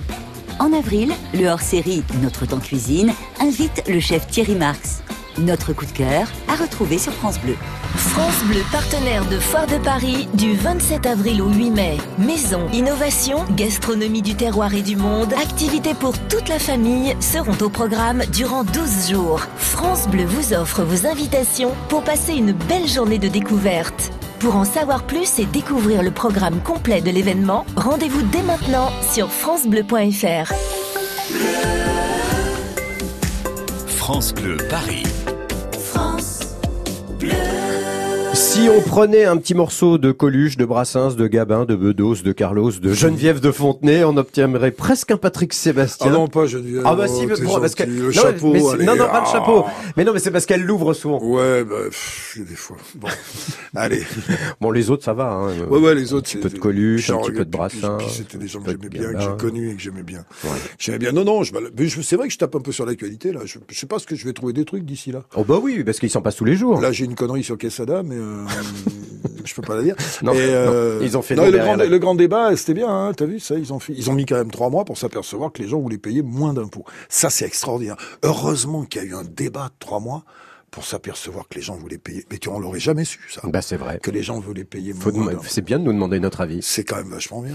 [0.59, 5.03] En avril, le hors-série Notre Temps Cuisine invite le chef Thierry Marx.
[5.39, 7.57] Notre coup de cœur à retrouver sur France Bleu.
[7.97, 11.97] France Bleu, partenaire de Foire de Paris du 27 avril au 8 mai.
[12.18, 17.70] Maison, innovation, gastronomie du terroir et du monde, activités pour toute la famille seront au
[17.70, 19.41] programme durant 12 jours.
[19.57, 24.12] France Bleu vous offre vos invitations pour passer une belle journée de découverte.
[24.39, 29.30] Pour en savoir plus et découvrir le programme complet de l'événement, rendez-vous dès maintenant sur
[29.30, 30.53] francebleu.fr.
[33.87, 35.05] France Bleu Paris.
[37.23, 37.61] Bleu.
[38.53, 42.32] Si on prenait un petit morceau de Coluche, de Brassens, de Gabin, de Bedos, de
[42.32, 46.09] Carlos, de Geneviève de Fontenay, on obtiendrait presque un Patrick Sébastien.
[46.11, 46.82] Ah non, pas Geneviève.
[46.84, 48.92] Ah bah si, mais t'es pour- parce que Le non, chapeau, mais c'est- allez, non,
[48.96, 49.32] non, pas le ah.
[49.32, 49.64] chapeau.
[49.96, 51.18] Mais non, mais c'est parce qu'elle l'ouvre souvent.
[51.24, 52.76] Ouais, bah, pff, des fois.
[52.96, 53.09] Bon,
[53.74, 54.03] allez.
[54.61, 55.30] Bon, les autres, ça va.
[55.32, 55.48] Hein.
[55.70, 57.98] Ouais, ouais, les autres, Un petit peu de Coluche, un petit peu de Brassens.
[58.11, 60.26] C'était des gens que j'aimais bien, que j'ai connus et que j'aimais bien.
[60.78, 61.12] J'aimais bien.
[61.12, 63.40] Non, non, c'est vrai que je tape un peu sur l'actualité, là.
[63.46, 65.22] Je, je sais pas ce que je vais trouver des trucs d'ici là.
[65.36, 66.82] Oh bah oui, parce qu'ils s'en passent tous les jours.
[66.82, 68.41] Là, j'ai une connerie sur Quesada, mais euh,
[69.45, 69.97] je peux pas la dire.
[70.22, 72.74] Non, Et, euh, non, ils ont fait non, le, grand, la- le grand débat, c'était
[72.74, 74.84] bien, hein, t'as vu ça Ils ont fait, ils ont mis quand même trois mois
[74.84, 76.84] pour s'apercevoir que les gens voulaient payer moins d'impôts.
[77.09, 77.97] Ça, c'est extraordinaire.
[78.22, 80.24] Heureusement qu'il y a eu un débat de trois mois
[80.73, 82.25] pour s'apercevoir que les gens voulaient payer.
[82.31, 83.43] Mais tu on l'aurait jamais su, ça.
[83.45, 84.01] Bah c'est vrai.
[84.03, 84.95] Que les gens voulaient payer.
[85.45, 86.61] C'est bien de nous demander notre avis.
[86.62, 87.55] C'est quand même vachement bien.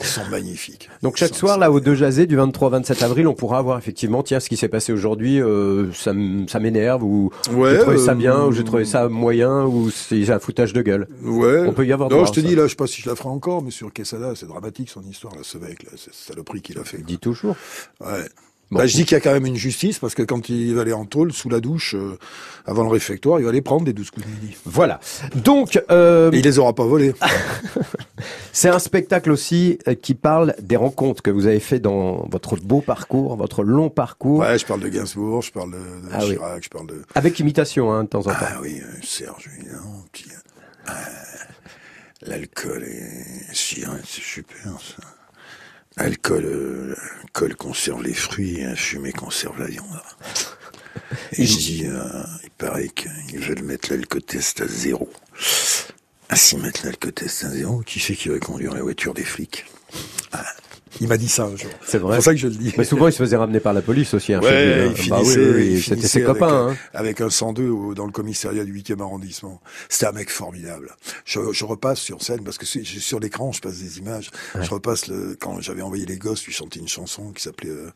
[0.00, 0.90] Ils sont magnifiques.
[1.02, 3.78] Donc chaque soir, là, au 2 Jazé, du 23 au 27 avril, on pourra avoir
[3.78, 8.12] effectivement, tiens, ce qui s'est passé aujourd'hui, euh, ça, m'énerve, ou Ouais, j'ai trouvé ça
[8.12, 11.06] euh, bien, ou j'ai trouvé ça moyen, ou c'est un foutage de gueule.
[11.22, 11.60] Ouais.
[11.68, 12.46] On peut y avoir Non, droit, je te ça.
[12.48, 14.90] dis, là, je sais pas si je la ferai encore, mais sur Quesada, c'est dramatique
[14.90, 16.98] son histoire, là, ce mec, là, c'est saloperie qu'il a fait.
[16.98, 17.54] Dis toujours.
[18.00, 18.26] Ouais.
[18.70, 18.78] Bon.
[18.78, 20.80] Bah, je dis qu'il y a quand même une justice, parce que quand il va
[20.80, 22.18] aller en tôle, sous la douche, euh,
[22.66, 24.56] avant le réfectoire, il va aller prendre des 12 coups de midi.
[24.64, 24.98] Voilà.
[25.36, 27.14] Donc, euh, Et il les aura pas volés.
[28.52, 32.56] c'est un spectacle aussi euh, qui parle des rencontres que vous avez fait dans votre
[32.56, 36.18] beau parcours, votre long parcours, Ouais, je parle de Gainsbourg, je parle de, de Ah
[36.24, 36.30] oui.
[36.32, 37.02] Chirac, je parle de...
[37.14, 38.36] avec imitation hein, de temps en temps.
[38.40, 40.04] Ah oui, euh, Serge, évidemment.
[40.10, 40.26] Puis,
[40.88, 40.92] euh,
[42.22, 43.54] L'alcool est...
[43.54, 45.02] Si, hein, c'est super, ça.
[45.98, 49.86] Alcool, euh, l'alcool conserve les fruits, et la fumée conserve la viande.
[51.32, 55.10] Et je dis, euh, il paraît qu'ils veulent mettre l'alcotest à zéro.
[56.28, 59.64] Ah, s'ils mettent l'alcotest à zéro, qui c'est qui va conduire la voiture des flics?
[60.32, 60.44] Ah,
[61.00, 61.70] Il m'a dit ça un jour.
[61.84, 62.12] C'est vrai.
[62.12, 62.72] C'est pour ça que je le dis.
[62.78, 64.32] Mais souvent, il se faisait ramener par la police aussi.
[64.34, 64.94] Hein, Ouais, hein.
[65.02, 66.68] il Bah oui, finissait, oui, oui, il c'était finissait ses avec, copains.
[66.70, 66.76] hein.
[66.94, 69.60] avec un 102 au- dans le commissariat du 8e arrondissement.
[69.88, 70.94] C'était un mec formidable.
[71.24, 74.30] Je, je repasse sur scène parce que sur l'écran, je passe des images.
[74.60, 77.90] Je repasse le, quand j'avais envoyé les gosses lui chanter une chanson qui s'appelait euh,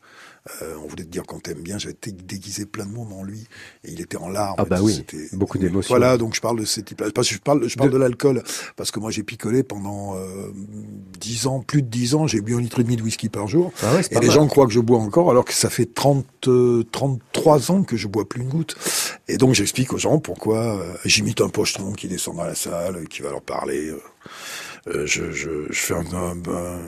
[0.63, 1.79] euh, On voulait te dire qu'on t'aime bien.
[1.79, 3.47] J'avais dé- déguisé plein de monde en lui
[3.85, 4.57] et il était en larmes.
[4.59, 5.89] Ah bah tout, oui, beaucoup d'émotions.
[5.89, 7.09] Voilà, donc je parle de ces types-là.
[7.23, 8.43] Je parle, je parle de, l'alcool
[8.77, 10.51] parce que moi j'ai picolé pendant euh,
[11.21, 12.27] 10 ans, plus de 10 ans.
[12.27, 13.73] J'ai bu un litre et demi de whisky par jour.
[13.83, 14.31] Ah ouais, et les mal.
[14.31, 17.97] gens croient que je bois encore alors que ça fait 30, euh, 33 ans que
[17.97, 18.77] je bois plus une goutte.
[19.29, 22.97] Et donc j'explique aux gens pourquoi euh, j'imite un pochetron qui descend dans la salle,
[22.97, 23.93] euh, qui va leur parler.
[24.89, 26.79] Euh, je, je, je fais un, un- un-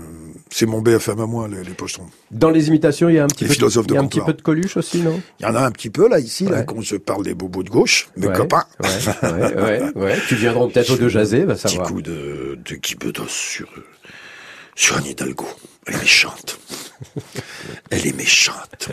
[0.50, 2.06] c'est mon BFM à moi, les, les pochetrons.
[2.30, 4.06] Dans les imitations, il y a un petit Les peu, de il y a un
[4.06, 5.20] petit peu de Coluche aussi, non?
[5.40, 7.62] Il y en a un petit peu là ici, là, quand je parle des bobos
[7.62, 8.64] de gauche, mes Ouais, copains.
[8.80, 8.88] Ouais,
[9.30, 10.18] ouais, ouais, ouais.
[10.28, 11.88] Tu viendras peut-être au 2 Jazé, va Petit savoir.
[11.88, 13.68] coup de, de Bedos sur,
[14.74, 15.46] sur Anne Hidalgo.
[15.86, 16.58] Elle est méchante.
[17.90, 18.88] Elle est méchante.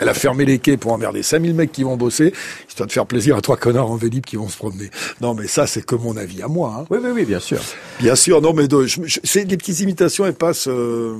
[0.00, 2.32] Elle a fermé les quais pour emmerder 5000 mecs qui vont bosser,
[2.68, 4.90] histoire de faire plaisir à trois connards en vélib qui vont se promener.
[5.20, 6.76] Non, mais ça, c'est que mon avis à moi.
[6.80, 6.86] Hein.
[6.90, 7.58] Oui, oui, oui, bien sûr.
[7.98, 11.14] Bien sûr, non, mais de- je- je- c'est des petites imitations, elles passent, euh,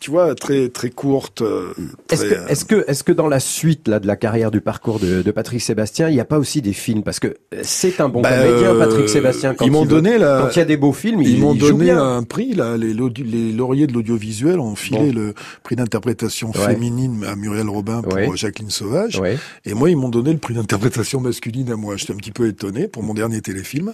[0.00, 1.42] tu vois, très très courtes.
[1.42, 1.72] euh,
[2.10, 4.60] Est-ce très, que, est-ce que, est-ce que dans la suite là de la carrière du
[4.60, 7.02] parcours de, de Patrick Sébastien, il n'y a pas aussi des films?
[7.02, 9.54] Parce que c'est un bon Bah, comédien, euh, Patrick Sébastien.
[9.54, 11.30] Quand ils m'ont il veut- donné la- Quand il y a des beaux films, il,
[11.30, 12.02] Ils m'ont donné bien.
[12.16, 15.20] un prix, là, les, lauriers de l'audiovisuel ont filé Bon.
[15.20, 16.66] le prix d'interprétation Ouais.
[16.74, 18.28] féminine à Muriel Robin pour Ouais.
[18.34, 19.18] Jacqueline Sauvage.
[19.18, 19.38] Ouais.
[19.64, 21.96] Et moi, ils m'ont donné le prix d'interprétation masculine à moi.
[21.96, 23.92] J'étais un petit peu étonné pour mon dernier téléfilm,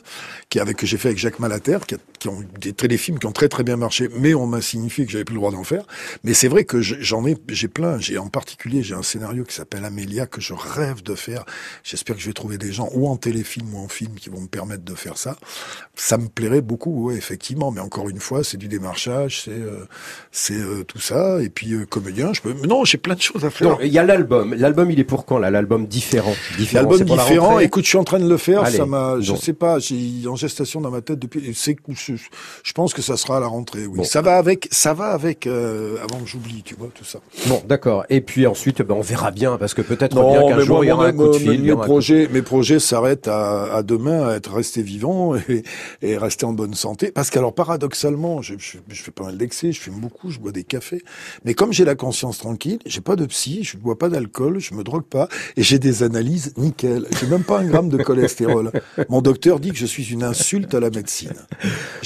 [0.50, 3.26] qui avec, que j'ai fait avec Jacques Malater, qui, a- qui ont des téléfilms qui
[3.26, 5.62] ont très très bien marché, mais on m'a signifié que j'avais plus le droit d'en
[5.64, 5.84] faire.
[6.24, 7.98] Mais c'est vrai que je- j'en ai, j'ai plein.
[8.00, 11.44] J'ai en particulier, j'ai un scénario qui s'appelle Amélia que je rêve de faire.
[11.84, 14.40] J'espère que je vais trouver des gens, ou en téléfilm ou en film, qui vont
[14.40, 15.36] me permettre de faire ça.
[15.94, 17.70] Ça me plairait beaucoup, ouais, effectivement.
[17.70, 19.84] Mais encore une fois, c'est du démarchage, c'est euh,
[20.32, 21.40] c'est euh, tout ça.
[21.42, 22.54] Et puis euh, comédien, je peux.
[22.60, 23.68] mais Non, j'ai plein de choses à faire.
[23.70, 24.54] Non, il y a l'album.
[24.54, 25.50] L'album, il est pour quand là?
[25.50, 26.34] L'album différent.
[26.58, 29.20] différent L'album la différent, écoute, je suis en train de le faire, Allez, ça m'a,
[29.20, 31.76] je sais pas, j'ai en gestation dans ma tête depuis, c'est,
[32.16, 33.86] je, pense que ça sera à la rentrée.
[33.86, 35.46] Oui, ça va avec, ça va avec.
[35.46, 37.20] euh, avant que j'oublie, tu vois, tout ça.
[37.46, 38.04] Bon, d'accord.
[38.10, 40.88] Et puis ensuite, ben, on verra bien, parce que peut-être bien Non, qu'un jour il
[40.88, 41.62] y aura un coup de fil.
[41.62, 45.62] mes coup de- projets, mes projets s'arrêtent à, à demain, à être resté vivant et,
[46.02, 47.10] et rester en bonne santé.
[47.12, 50.52] Parce qu'alors, paradoxalement, je, je, je fais pas mal d'excès, je fume beaucoup, je bois
[50.52, 51.02] des cafés.
[51.44, 54.74] Mais comme j'ai la conscience tranquille, j'ai pas de psy, je bois pas d'alcool, je
[54.74, 57.06] me drogue pas et j'ai des analyses nickel.
[57.20, 58.72] J'ai même pas un gramme de cholestérol.
[59.08, 61.32] Mon docteur dit que je suis une insulte à la médecine.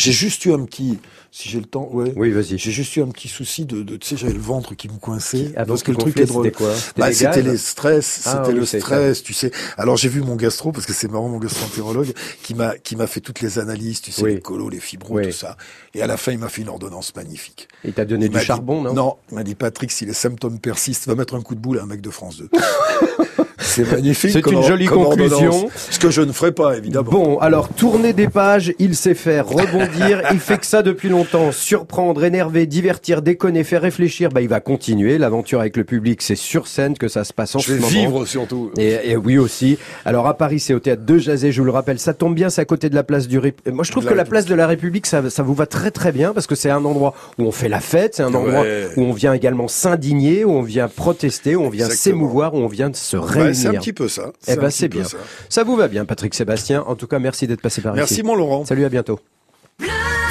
[0.00, 0.98] J'ai juste eu un petit,
[1.30, 2.12] si j'ai le temps, ouais.
[2.16, 2.56] Oui, vas-y.
[2.58, 4.98] J'ai juste eu un petit souci de, de tu sais, j'avais le ventre qui me
[4.98, 5.52] coinçait.
[5.56, 6.46] Ah, parce que le truc est drôle.
[6.46, 9.50] c'était quoi C'était Bah, les c'était les stress, Ah, c'était oui, le stress, tu sais.
[9.76, 13.06] Alors j'ai vu mon gastro parce que c'est marrant, mon gastro-entérologue qui m'a qui m'a
[13.06, 14.34] fait toutes les analyses, tu sais, Oui.
[14.36, 15.26] les colos, les fibros, Oui.
[15.26, 15.56] tout ça.
[15.94, 17.68] Et à la fin, il m'a fait une ordonnance magnifique.
[17.84, 18.94] Il t'a donné Il du dit- charbon, non?
[18.94, 21.78] Non, il m'a dit Patrick, si les symptômes persistent, va mettre un coup de boule
[21.78, 22.48] à un mec de France 2.
[23.60, 24.30] c'est magnifique.
[24.32, 25.68] C'est une jolie conclusion.
[25.76, 27.10] Ce que je ne ferai pas, évidemment.
[27.10, 31.52] Bon, alors tourner des pages, il sait faire, rebondir, il fait que ça depuis longtemps,
[31.52, 35.18] surprendre, énerver, divertir, déconner, faire réfléchir, bah il va continuer.
[35.18, 37.86] L'aventure avec le public, c'est sur scène que ça se passe en Je ce moment.
[37.88, 38.70] vivre surtout.
[38.78, 39.78] Et, et oui aussi.
[40.04, 41.98] Alors à Paris, c'est au théâtre de Jazet, je vous le rappelle.
[41.98, 44.10] Ça tombe bien, c'est à côté de la place du Rép- Moi, je trouve que
[44.10, 46.54] la la place de la République, ça, ça vous va très très bien parce que
[46.54, 48.88] c'est un endroit où on fait la fête, c'est un endroit Ouais.
[48.98, 52.66] où on vient également s'indigner, où on vient protester, où on vient s'émouvoir, où on
[52.66, 53.16] vient de se
[53.50, 54.32] Ouais, c'est un petit peu ça.
[54.48, 55.04] Eh ben c'est bien.
[55.04, 55.18] ça.
[55.48, 56.82] Ça vous va bien, Patrick Sébastien.
[56.86, 58.22] En tout cas, merci d'être passé par Merci ici.
[58.22, 58.64] mon Laurent.
[58.64, 59.20] Salut, à bientôt.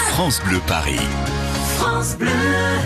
[0.09, 0.99] France Bleu Paris.
[1.78, 2.28] France Bleu.